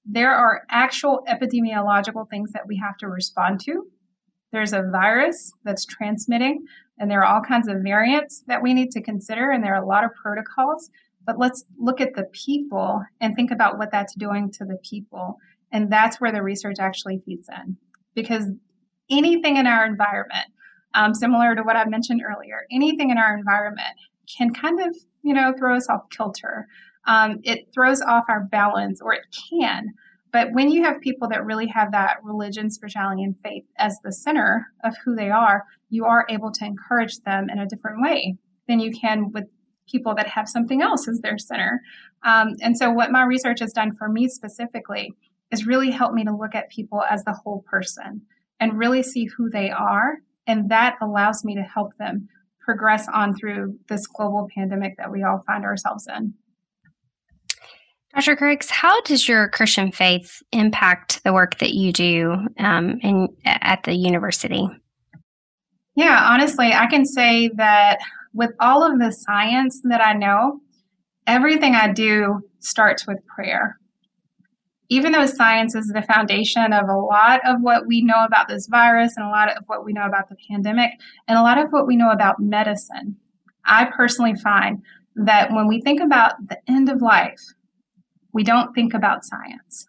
there 0.06 0.34
are 0.34 0.62
actual 0.70 1.24
epidemiological 1.28 2.28
things 2.30 2.52
that 2.52 2.66
we 2.66 2.76
have 2.76 2.96
to 2.98 3.08
respond 3.08 3.60
to. 3.60 3.86
There's 4.52 4.72
a 4.72 4.88
virus 4.90 5.52
that's 5.64 5.84
transmitting, 5.84 6.64
and 6.98 7.10
there 7.10 7.22
are 7.22 7.34
all 7.34 7.42
kinds 7.42 7.68
of 7.68 7.82
variants 7.82 8.42
that 8.46 8.62
we 8.62 8.72
need 8.72 8.90
to 8.92 9.02
consider, 9.02 9.50
and 9.50 9.62
there 9.62 9.74
are 9.74 9.82
a 9.82 9.86
lot 9.86 10.04
of 10.04 10.14
protocols. 10.14 10.90
But 11.26 11.38
let's 11.38 11.64
look 11.76 12.00
at 12.00 12.14
the 12.14 12.24
people 12.32 13.02
and 13.20 13.34
think 13.34 13.50
about 13.50 13.78
what 13.78 13.90
that's 13.90 14.14
doing 14.14 14.50
to 14.52 14.64
the 14.64 14.78
people. 14.88 15.38
And 15.72 15.92
that's 15.92 16.20
where 16.20 16.30
the 16.30 16.42
research 16.42 16.76
actually 16.78 17.20
feeds 17.26 17.48
in 17.48 17.76
because 18.14 18.46
anything 19.10 19.56
in 19.56 19.66
our 19.66 19.84
environment, 19.84 20.46
um, 20.94 21.14
similar 21.14 21.54
to 21.54 21.62
what 21.62 21.76
I 21.76 21.84
mentioned 21.84 22.22
earlier, 22.24 22.66
anything 22.70 23.10
in 23.10 23.18
our 23.18 23.36
environment 23.36 23.96
can 24.26 24.54
kind 24.54 24.80
of, 24.80 24.96
you 25.22 25.34
know, 25.34 25.52
throw 25.58 25.76
us 25.76 25.88
off 25.88 26.08
kilter. 26.10 26.68
Um, 27.06 27.40
it 27.44 27.68
throws 27.72 28.02
off 28.02 28.24
our 28.28 28.44
balance, 28.44 29.00
or 29.00 29.12
it 29.14 29.24
can. 29.50 29.94
But 30.32 30.52
when 30.52 30.70
you 30.70 30.84
have 30.84 31.00
people 31.00 31.28
that 31.28 31.46
really 31.46 31.68
have 31.68 31.92
that 31.92 32.18
religion, 32.22 32.70
spirituality, 32.70 33.22
and 33.22 33.36
faith 33.42 33.64
as 33.78 33.98
the 34.02 34.12
center 34.12 34.66
of 34.84 34.94
who 35.04 35.14
they 35.14 35.30
are, 35.30 35.64
you 35.88 36.04
are 36.04 36.26
able 36.28 36.52
to 36.52 36.64
encourage 36.64 37.20
them 37.20 37.48
in 37.48 37.58
a 37.58 37.66
different 37.66 38.02
way 38.02 38.36
than 38.68 38.80
you 38.80 38.92
can 38.92 39.30
with 39.32 39.44
people 39.88 40.14
that 40.16 40.26
have 40.26 40.48
something 40.48 40.82
else 40.82 41.08
as 41.08 41.20
their 41.20 41.38
center. 41.38 41.80
Um, 42.24 42.54
and 42.60 42.76
so, 42.76 42.90
what 42.90 43.12
my 43.12 43.24
research 43.24 43.60
has 43.60 43.72
done 43.72 43.94
for 43.94 44.08
me 44.08 44.28
specifically 44.28 45.12
is 45.50 45.66
really 45.66 45.90
helped 45.90 46.14
me 46.14 46.24
to 46.24 46.36
look 46.36 46.54
at 46.54 46.68
people 46.70 47.02
as 47.08 47.22
the 47.24 47.32
whole 47.32 47.64
person 47.70 48.22
and 48.58 48.78
really 48.78 49.02
see 49.02 49.26
who 49.36 49.48
they 49.48 49.70
are. 49.70 50.18
And 50.46 50.68
that 50.70 50.96
allows 51.00 51.44
me 51.44 51.54
to 51.54 51.62
help 51.62 51.96
them 51.98 52.28
progress 52.60 53.08
on 53.12 53.34
through 53.34 53.78
this 53.88 54.06
global 54.06 54.48
pandemic 54.54 54.96
that 54.96 55.10
we 55.10 55.22
all 55.22 55.42
find 55.46 55.64
ourselves 55.64 56.08
in. 56.08 56.34
Dr. 58.16 58.34
Griggs, 58.34 58.70
how 58.70 59.02
does 59.02 59.28
your 59.28 59.50
Christian 59.50 59.92
faith 59.92 60.42
impact 60.50 61.22
the 61.22 61.34
work 61.34 61.58
that 61.58 61.74
you 61.74 61.92
do 61.92 62.34
um, 62.58 62.98
in, 63.02 63.28
at 63.44 63.82
the 63.82 63.92
university? 63.92 64.66
Yeah, 65.96 66.26
honestly, 66.26 66.72
I 66.72 66.86
can 66.86 67.04
say 67.04 67.50
that 67.56 67.98
with 68.32 68.52
all 68.58 68.82
of 68.82 68.98
the 68.98 69.12
science 69.12 69.82
that 69.84 70.02
I 70.02 70.14
know, 70.14 70.60
everything 71.26 71.74
I 71.74 71.92
do 71.92 72.40
starts 72.60 73.06
with 73.06 73.18
prayer. 73.26 73.78
Even 74.88 75.12
though 75.12 75.26
science 75.26 75.74
is 75.74 75.88
the 75.88 76.00
foundation 76.00 76.72
of 76.72 76.88
a 76.88 76.96
lot 76.96 77.40
of 77.44 77.60
what 77.60 77.86
we 77.86 78.00
know 78.00 78.24
about 78.24 78.48
this 78.48 78.66
virus 78.66 79.12
and 79.18 79.26
a 79.26 79.30
lot 79.30 79.54
of 79.54 79.62
what 79.66 79.84
we 79.84 79.92
know 79.92 80.06
about 80.06 80.30
the 80.30 80.36
pandemic 80.48 80.92
and 81.28 81.36
a 81.36 81.42
lot 81.42 81.58
of 81.58 81.70
what 81.70 81.86
we 81.86 81.96
know 81.96 82.12
about 82.12 82.40
medicine, 82.40 83.14
I 83.66 83.90
personally 83.94 84.36
find 84.36 84.80
that 85.16 85.52
when 85.52 85.66
we 85.66 85.82
think 85.82 86.00
about 86.00 86.34
the 86.48 86.58
end 86.66 86.88
of 86.88 87.02
life, 87.02 87.40
we 88.36 88.44
don't 88.44 88.74
think 88.74 88.92
about 88.92 89.24
science, 89.24 89.88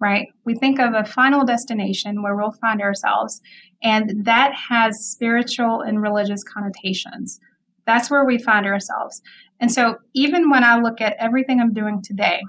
right? 0.00 0.28
We 0.44 0.54
think 0.54 0.78
of 0.78 0.92
a 0.92 1.06
final 1.06 1.46
destination 1.46 2.22
where 2.22 2.36
we'll 2.36 2.52
find 2.60 2.82
ourselves, 2.82 3.40
and 3.82 4.22
that 4.26 4.52
has 4.54 5.06
spiritual 5.06 5.80
and 5.80 6.02
religious 6.02 6.44
connotations. 6.44 7.40
That's 7.86 8.10
where 8.10 8.26
we 8.26 8.36
find 8.36 8.66
ourselves. 8.66 9.22
And 9.60 9.72
so, 9.72 9.96
even 10.12 10.50
when 10.50 10.62
I 10.62 10.78
look 10.78 11.00
at 11.00 11.16
everything 11.18 11.58
I'm 11.58 11.72
doing 11.72 12.02
today, 12.02 12.42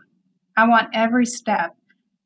I 0.58 0.68
want 0.68 0.90
every 0.94 1.26
step 1.26 1.74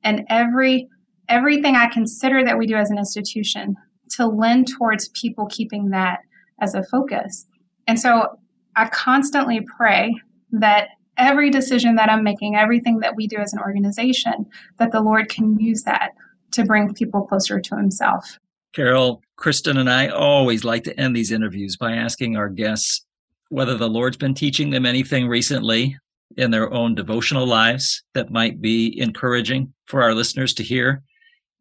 and 0.04 0.26
every 0.30 0.90
everything 1.30 1.76
I 1.76 1.90
consider 1.90 2.44
that 2.44 2.58
we 2.58 2.66
do 2.66 2.76
as 2.76 2.90
an 2.90 2.98
institution 2.98 3.76
to 4.16 4.26
lend 4.26 4.68
towards 4.68 5.10
people 5.10 5.46
keeping 5.46 5.92
that 5.92 6.22
as 6.60 6.74
a 6.74 6.82
focus. 6.86 7.46
And 7.86 8.00
so 8.00 8.40
I 8.76 8.90
constantly 8.90 9.62
pray 9.78 10.12
that 10.54 10.88
every 11.18 11.50
decision 11.50 11.96
that 11.96 12.10
I'm 12.10 12.24
making, 12.24 12.56
everything 12.56 13.00
that 13.00 13.16
we 13.16 13.28
do 13.28 13.38
as 13.38 13.54
an 13.54 13.60
organization, 13.60 14.46
that 14.78 14.92
the 14.92 15.02
Lord 15.02 15.30
can 15.30 15.60
use 15.60 15.84
that 15.84 16.12
to 16.52 16.66
bring 16.66 16.94
people 16.94 17.22
closer 17.24 17.60
to 17.60 17.76
Himself. 17.76 18.40
Carol, 18.74 19.22
Kristen, 19.36 19.78
and 19.78 19.90
I 19.90 20.08
always 20.08 20.64
like 20.64 20.84
to 20.86 21.00
end 21.00 21.16
these 21.16 21.32
interviews 21.32 21.76
by 21.76 21.94
asking 21.94 22.38
our 22.38 22.50
guests 22.50 23.06
whether 23.50 23.78
the 23.78 23.90
Lord's 23.90 24.18
been 24.18 24.34
teaching 24.34 24.70
them 24.70 24.86
anything 24.86 25.28
recently 25.28 25.98
in 26.38 26.52
their 26.52 26.72
own 26.74 26.96
devotional 26.96 27.46
lives 27.46 28.04
that 28.14 28.32
might 28.32 28.62
be 28.62 28.98
encouraging 29.00 29.74
for 29.88 30.02
our 30.02 30.14
listeners 30.14 30.54
to 30.54 30.64
hear. 30.64 31.04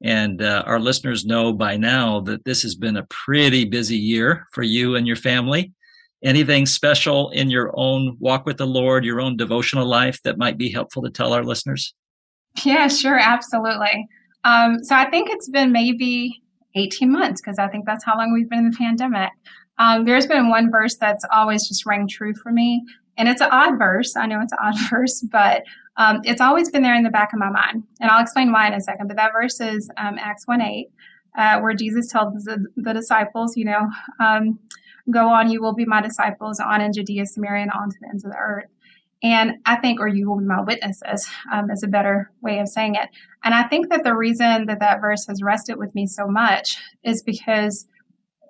And 0.02 0.40
uh, 0.40 0.62
our 0.66 0.78
listeners 0.78 1.26
know 1.26 1.52
by 1.52 1.76
now 1.76 2.20
that 2.20 2.44
this 2.44 2.62
has 2.62 2.76
been 2.76 2.96
a 2.96 3.06
pretty 3.06 3.64
busy 3.64 3.96
year 3.96 4.46
for 4.52 4.62
you 4.62 4.94
and 4.94 5.06
your 5.06 5.16
family 5.16 5.72
anything 6.22 6.66
special 6.66 7.30
in 7.30 7.50
your 7.50 7.72
own 7.74 8.16
walk 8.20 8.46
with 8.46 8.58
the 8.58 8.66
Lord, 8.66 9.04
your 9.04 9.20
own 9.20 9.36
devotional 9.36 9.86
life 9.86 10.20
that 10.24 10.38
might 10.38 10.58
be 10.58 10.70
helpful 10.70 11.02
to 11.02 11.10
tell 11.10 11.32
our 11.32 11.44
listeners? 11.44 11.94
Yeah, 12.64 12.88
sure, 12.88 13.18
absolutely. 13.18 14.06
Um, 14.44 14.82
so 14.82 14.94
I 14.96 15.08
think 15.10 15.30
it's 15.30 15.48
been 15.48 15.72
maybe 15.72 16.42
18 16.74 17.10
months 17.10 17.40
because 17.40 17.58
I 17.58 17.68
think 17.68 17.86
that's 17.86 18.04
how 18.04 18.16
long 18.16 18.32
we've 18.32 18.48
been 18.48 18.60
in 18.60 18.70
the 18.70 18.76
pandemic. 18.76 19.30
Um, 19.78 20.04
there's 20.04 20.26
been 20.26 20.50
one 20.50 20.70
verse 20.70 20.96
that's 20.96 21.24
always 21.32 21.66
just 21.66 21.86
rang 21.86 22.06
true 22.06 22.34
for 22.34 22.52
me, 22.52 22.84
and 23.16 23.28
it's 23.28 23.40
an 23.40 23.48
odd 23.50 23.78
verse. 23.78 24.14
I 24.16 24.26
know 24.26 24.40
it's 24.40 24.52
an 24.52 24.58
odd 24.62 24.78
verse, 24.90 25.20
but 25.30 25.62
um, 25.96 26.20
it's 26.24 26.40
always 26.40 26.70
been 26.70 26.82
there 26.82 26.94
in 26.94 27.02
the 27.02 27.10
back 27.10 27.32
of 27.32 27.38
my 27.38 27.50
mind. 27.50 27.82
And 28.00 28.10
I'll 28.10 28.22
explain 28.22 28.52
why 28.52 28.66
in 28.66 28.74
a 28.74 28.80
second. 28.80 29.08
But 29.08 29.16
that 29.16 29.32
verse 29.32 29.60
is 29.60 29.90
um, 29.98 30.16
Acts 30.18 30.46
1 30.46 30.60
8, 30.60 30.86
uh, 31.36 31.60
where 31.60 31.74
Jesus 31.74 32.08
tells 32.08 32.44
the, 32.44 32.64
the 32.76 32.92
disciples, 32.92 33.56
you 33.56 33.66
know, 33.66 33.90
um, 34.20 34.58
Go 35.10 35.28
on, 35.28 35.50
you 35.50 35.62
will 35.62 35.74
be 35.74 35.84
my 35.84 36.02
disciples 36.02 36.60
on 36.60 36.80
in 36.80 36.92
Judea, 36.92 37.26
Samaria, 37.26 37.62
and 37.62 37.70
on 37.70 37.90
to 37.90 37.96
the 38.00 38.08
ends 38.08 38.24
of 38.24 38.32
the 38.32 38.36
earth. 38.36 38.66
And 39.22 39.56
I 39.66 39.76
think, 39.76 40.00
or 40.00 40.08
you 40.08 40.28
will 40.28 40.38
be 40.38 40.46
my 40.46 40.62
witnesses, 40.62 41.28
um, 41.52 41.70
is 41.70 41.82
a 41.82 41.88
better 41.88 42.30
way 42.40 42.58
of 42.58 42.68
saying 42.68 42.94
it. 42.94 43.08
And 43.44 43.54
I 43.54 43.64
think 43.64 43.90
that 43.90 44.02
the 44.02 44.16
reason 44.16 44.66
that 44.66 44.80
that 44.80 45.00
verse 45.00 45.26
has 45.26 45.42
rested 45.42 45.76
with 45.76 45.94
me 45.94 46.06
so 46.06 46.26
much 46.26 46.78
is 47.04 47.22
because 47.22 47.86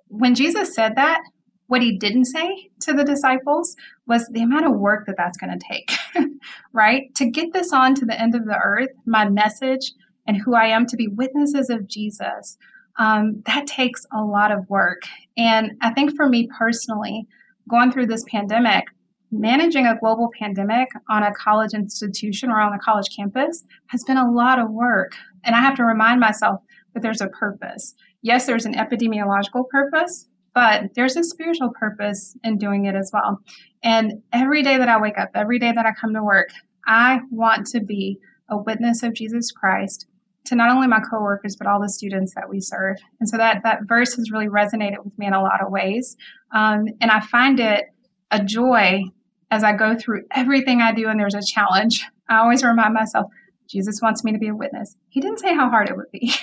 when 0.06 0.34
Jesus 0.34 0.74
said 0.74 0.96
that, 0.96 1.22
what 1.66 1.82
he 1.82 1.96
didn't 1.96 2.24
say 2.24 2.70
to 2.80 2.92
the 2.92 3.04
disciples 3.04 3.76
was 4.06 4.26
the 4.28 4.42
amount 4.42 4.66
of 4.66 4.72
work 4.72 5.06
that 5.06 5.16
that's 5.16 5.38
going 5.38 5.56
to 5.56 5.66
take, 5.68 5.92
right? 6.72 7.14
To 7.14 7.30
get 7.30 7.52
this 7.52 7.72
on 7.72 7.94
to 7.94 8.04
the 8.04 8.20
end 8.20 8.34
of 8.34 8.44
the 8.44 8.58
earth, 8.58 8.90
my 9.06 9.28
message 9.28 9.92
and 10.26 10.36
who 10.36 10.54
I 10.54 10.66
am 10.66 10.86
to 10.86 10.96
be 10.96 11.06
witnesses 11.06 11.70
of 11.70 11.86
Jesus 11.86 12.56
um, 12.98 13.42
that 13.46 13.66
takes 13.66 14.06
a 14.12 14.22
lot 14.22 14.52
of 14.52 14.68
work. 14.68 15.02
And 15.36 15.72
I 15.80 15.90
think 15.90 16.16
for 16.16 16.28
me 16.28 16.48
personally, 16.56 17.26
going 17.68 17.92
through 17.92 18.06
this 18.06 18.24
pandemic, 18.28 18.84
managing 19.30 19.86
a 19.86 19.96
global 19.98 20.30
pandemic 20.38 20.88
on 21.08 21.22
a 21.22 21.32
college 21.32 21.72
institution 21.72 22.50
or 22.50 22.60
on 22.60 22.72
a 22.72 22.78
college 22.78 23.14
campus 23.14 23.64
has 23.86 24.02
been 24.04 24.16
a 24.16 24.30
lot 24.30 24.58
of 24.58 24.70
work. 24.70 25.12
And 25.44 25.54
I 25.54 25.60
have 25.60 25.76
to 25.76 25.84
remind 25.84 26.20
myself 26.20 26.60
that 26.94 27.02
there's 27.02 27.20
a 27.20 27.28
purpose. 27.28 27.94
Yes, 28.22 28.46
there's 28.46 28.66
an 28.66 28.74
epidemiological 28.74 29.68
purpose, 29.68 30.26
but 30.54 30.94
there's 30.94 31.16
a 31.16 31.22
spiritual 31.22 31.70
purpose 31.78 32.36
in 32.42 32.58
doing 32.58 32.86
it 32.86 32.94
as 32.94 33.10
well. 33.12 33.40
And 33.82 34.22
every 34.32 34.62
day 34.62 34.76
that 34.76 34.88
I 34.88 35.00
wake 35.00 35.18
up, 35.18 35.30
every 35.34 35.58
day 35.58 35.72
that 35.72 35.86
I 35.86 35.92
come 35.92 36.12
to 36.14 36.24
work, 36.24 36.48
I 36.86 37.20
want 37.30 37.66
to 37.68 37.80
be 37.80 38.18
a 38.48 38.58
witness 38.58 39.02
of 39.02 39.14
Jesus 39.14 39.52
Christ 39.52 40.06
to 40.46 40.54
not 40.54 40.70
only 40.70 40.86
my 40.86 41.00
coworkers 41.00 41.56
but 41.56 41.66
all 41.66 41.80
the 41.80 41.88
students 41.88 42.34
that 42.34 42.48
we 42.48 42.60
serve. 42.60 42.96
And 43.20 43.28
so 43.28 43.36
that 43.36 43.62
that 43.64 43.80
verse 43.84 44.14
has 44.16 44.30
really 44.30 44.48
resonated 44.48 45.04
with 45.04 45.18
me 45.18 45.26
in 45.26 45.34
a 45.34 45.42
lot 45.42 45.62
of 45.62 45.70
ways, 45.70 46.16
um, 46.52 46.86
and 47.00 47.10
I 47.10 47.20
find 47.20 47.60
it 47.60 47.84
a 48.30 48.42
joy 48.42 49.02
as 49.50 49.64
I 49.64 49.72
go 49.72 49.96
through 49.96 50.22
everything 50.30 50.80
I 50.80 50.92
do. 50.92 51.08
And 51.08 51.18
there's 51.18 51.34
a 51.34 51.42
challenge. 51.42 52.06
I 52.28 52.38
always 52.38 52.62
remind 52.62 52.94
myself. 52.94 53.26
Jesus 53.68 54.00
wants 54.02 54.24
me 54.24 54.32
to 54.32 54.38
be 54.38 54.48
a 54.48 54.54
witness. 54.54 54.96
He 55.10 55.20
didn't 55.20 55.38
say 55.38 55.54
how 55.54 55.70
hard 55.70 55.88
it 55.88 55.96
would 55.96 56.10
be. 56.12 56.32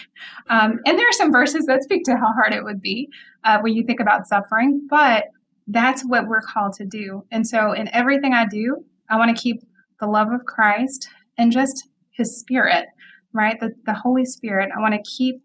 Um, 0.50 0.80
and 0.86 0.98
there 0.98 1.08
are 1.08 1.14
some 1.14 1.32
verses 1.32 1.66
that 1.66 1.84
speak 1.84 2.04
to 2.06 2.16
how 2.16 2.32
hard 2.32 2.54
it 2.54 2.64
would 2.64 2.82
be 2.82 3.10
uh, 3.44 3.60
when 3.60 3.76
you 3.76 3.84
think 3.84 4.00
about 4.00 4.28
suffering, 4.28 4.88
but 4.90 5.26
that's 5.68 6.04
what 6.04 6.28
we're 6.28 6.42
called 6.42 6.74
to 6.74 6.86
do. 6.86 7.26
And 7.32 7.46
so, 7.46 7.74
in 7.74 7.94
everything 7.94 8.34
I 8.34 8.46
do, 8.46 8.84
I 9.10 9.18
want 9.18 9.36
to 9.36 9.42
keep 9.42 9.62
the 10.00 10.08
love 10.08 10.32
of 10.32 10.46
Christ 10.46 11.10
and 11.38 11.52
just 11.52 11.90
his 12.12 12.40
spirit 12.40 12.88
right? 13.34 13.60
The, 13.60 13.74
the 13.86 13.94
Holy 13.94 14.26
Spirit. 14.26 14.70
I 14.76 14.80
want 14.80 14.94
to 14.94 15.02
keep 15.10 15.42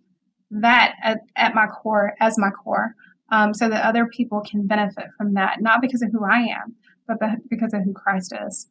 that 0.51 0.95
at, 1.03 1.21
at 1.37 1.55
my 1.55 1.67
core 1.67 2.15
as 2.21 2.39
my 2.39 2.51
core 2.51 2.95
um, 3.31 3.55
so 3.55 3.69
that 3.69 3.85
other 3.85 4.07
people 4.07 4.41
can 4.43 4.67
benefit 4.67 5.07
from 5.17 5.35
that, 5.35 5.61
not 5.61 5.81
because 5.81 6.03
of 6.03 6.11
who 6.13 6.25
I 6.25 6.41
am, 6.41 6.75
but 7.09 7.19
because 7.49 7.73
of 7.73 7.83
who 7.83 7.93
Christ 7.93 8.35
is. 8.47 8.69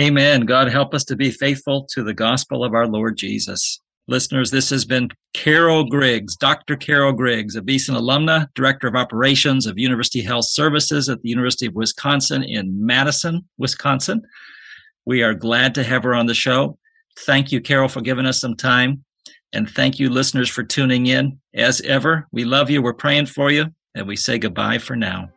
Amen. 0.00 0.42
God 0.42 0.68
help 0.68 0.94
us 0.94 1.04
to 1.04 1.16
be 1.16 1.30
faithful 1.30 1.86
to 1.92 2.02
the 2.02 2.14
gospel 2.14 2.64
of 2.64 2.72
our 2.72 2.86
Lord 2.86 3.16
Jesus. 3.16 3.80
Listeners, 4.08 4.50
this 4.50 4.70
has 4.70 4.84
been 4.84 5.08
Carol 5.32 5.84
Griggs, 5.84 6.34
Dr. 6.34 6.76
Carol 6.76 7.12
Griggs, 7.12 7.56
a 7.56 7.62
Beeson 7.62 7.94
alumna, 7.94 8.48
Director 8.54 8.88
of 8.88 8.96
Operations 8.96 9.66
of 9.66 9.78
University 9.78 10.20
Health 10.20 10.46
Services 10.46 11.08
at 11.08 11.22
the 11.22 11.28
University 11.28 11.66
of 11.66 11.74
Wisconsin 11.74 12.42
in 12.42 12.84
Madison, 12.84 13.42
Wisconsin. 13.58 14.22
We 15.06 15.22
are 15.22 15.34
glad 15.34 15.74
to 15.76 15.84
have 15.84 16.02
her 16.02 16.14
on 16.14 16.26
the 16.26 16.34
show. 16.34 16.78
Thank 17.20 17.52
you, 17.52 17.60
Carol, 17.60 17.88
for 17.88 18.00
giving 18.00 18.26
us 18.26 18.40
some 18.40 18.56
time. 18.56 19.04
And 19.52 19.68
thank 19.68 19.98
you, 19.98 20.08
listeners, 20.08 20.48
for 20.48 20.62
tuning 20.62 21.06
in. 21.06 21.38
As 21.54 21.80
ever, 21.82 22.26
we 22.32 22.44
love 22.44 22.70
you. 22.70 22.80
We're 22.80 22.94
praying 22.94 23.26
for 23.26 23.50
you. 23.50 23.66
And 23.94 24.06
we 24.06 24.16
say 24.16 24.38
goodbye 24.38 24.78
for 24.78 24.96
now. 24.96 25.28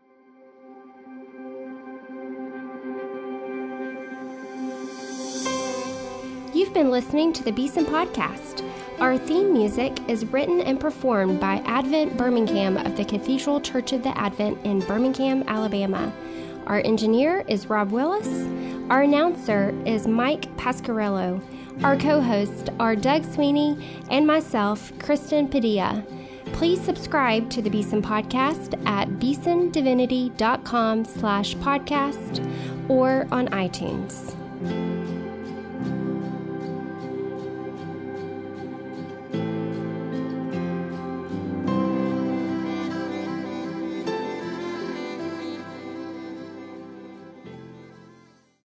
You've 6.53 6.73
been 6.73 6.89
listening 6.89 7.33
to 7.33 7.43
the 7.43 7.51
Beeson 7.51 7.85
Podcast. 7.85 8.63
Our 8.99 9.17
theme 9.17 9.51
music 9.51 9.99
is 10.07 10.25
written 10.27 10.61
and 10.61 10.79
performed 10.79 11.41
by 11.41 11.55
Advent 11.65 12.15
Birmingham 12.15 12.77
of 12.77 12.95
the 12.95 13.03
Cathedral 13.03 13.59
Church 13.59 13.91
of 13.91 14.03
the 14.03 14.17
Advent 14.17 14.65
in 14.65 14.79
Birmingham, 14.79 15.43
Alabama. 15.47 16.13
Our 16.65 16.79
engineer 16.79 17.43
is 17.49 17.67
Rob 17.67 17.91
Willis. 17.91 18.29
Our 18.89 19.01
announcer 19.01 19.75
is 19.85 20.07
Mike 20.07 20.43
Pasquarello. 20.55 21.41
Our 21.83 21.97
co 21.97 22.21
hosts 22.21 22.69
are 22.79 22.95
Doug 22.95 23.25
Sweeney 23.25 24.03
and 24.09 24.25
myself, 24.25 24.91
Kristen 24.99 25.47
Padilla. 25.47 26.03
Please 26.53 26.79
subscribe 26.79 27.49
to 27.49 27.61
the 27.61 27.69
Beeson 27.69 28.01
Podcast 28.01 28.81
at 28.87 29.09
beesondivinity.com 29.09 31.05
slash 31.05 31.55
podcast 31.55 32.89
or 32.89 33.27
on 33.31 33.47
iTunes. 33.49 34.94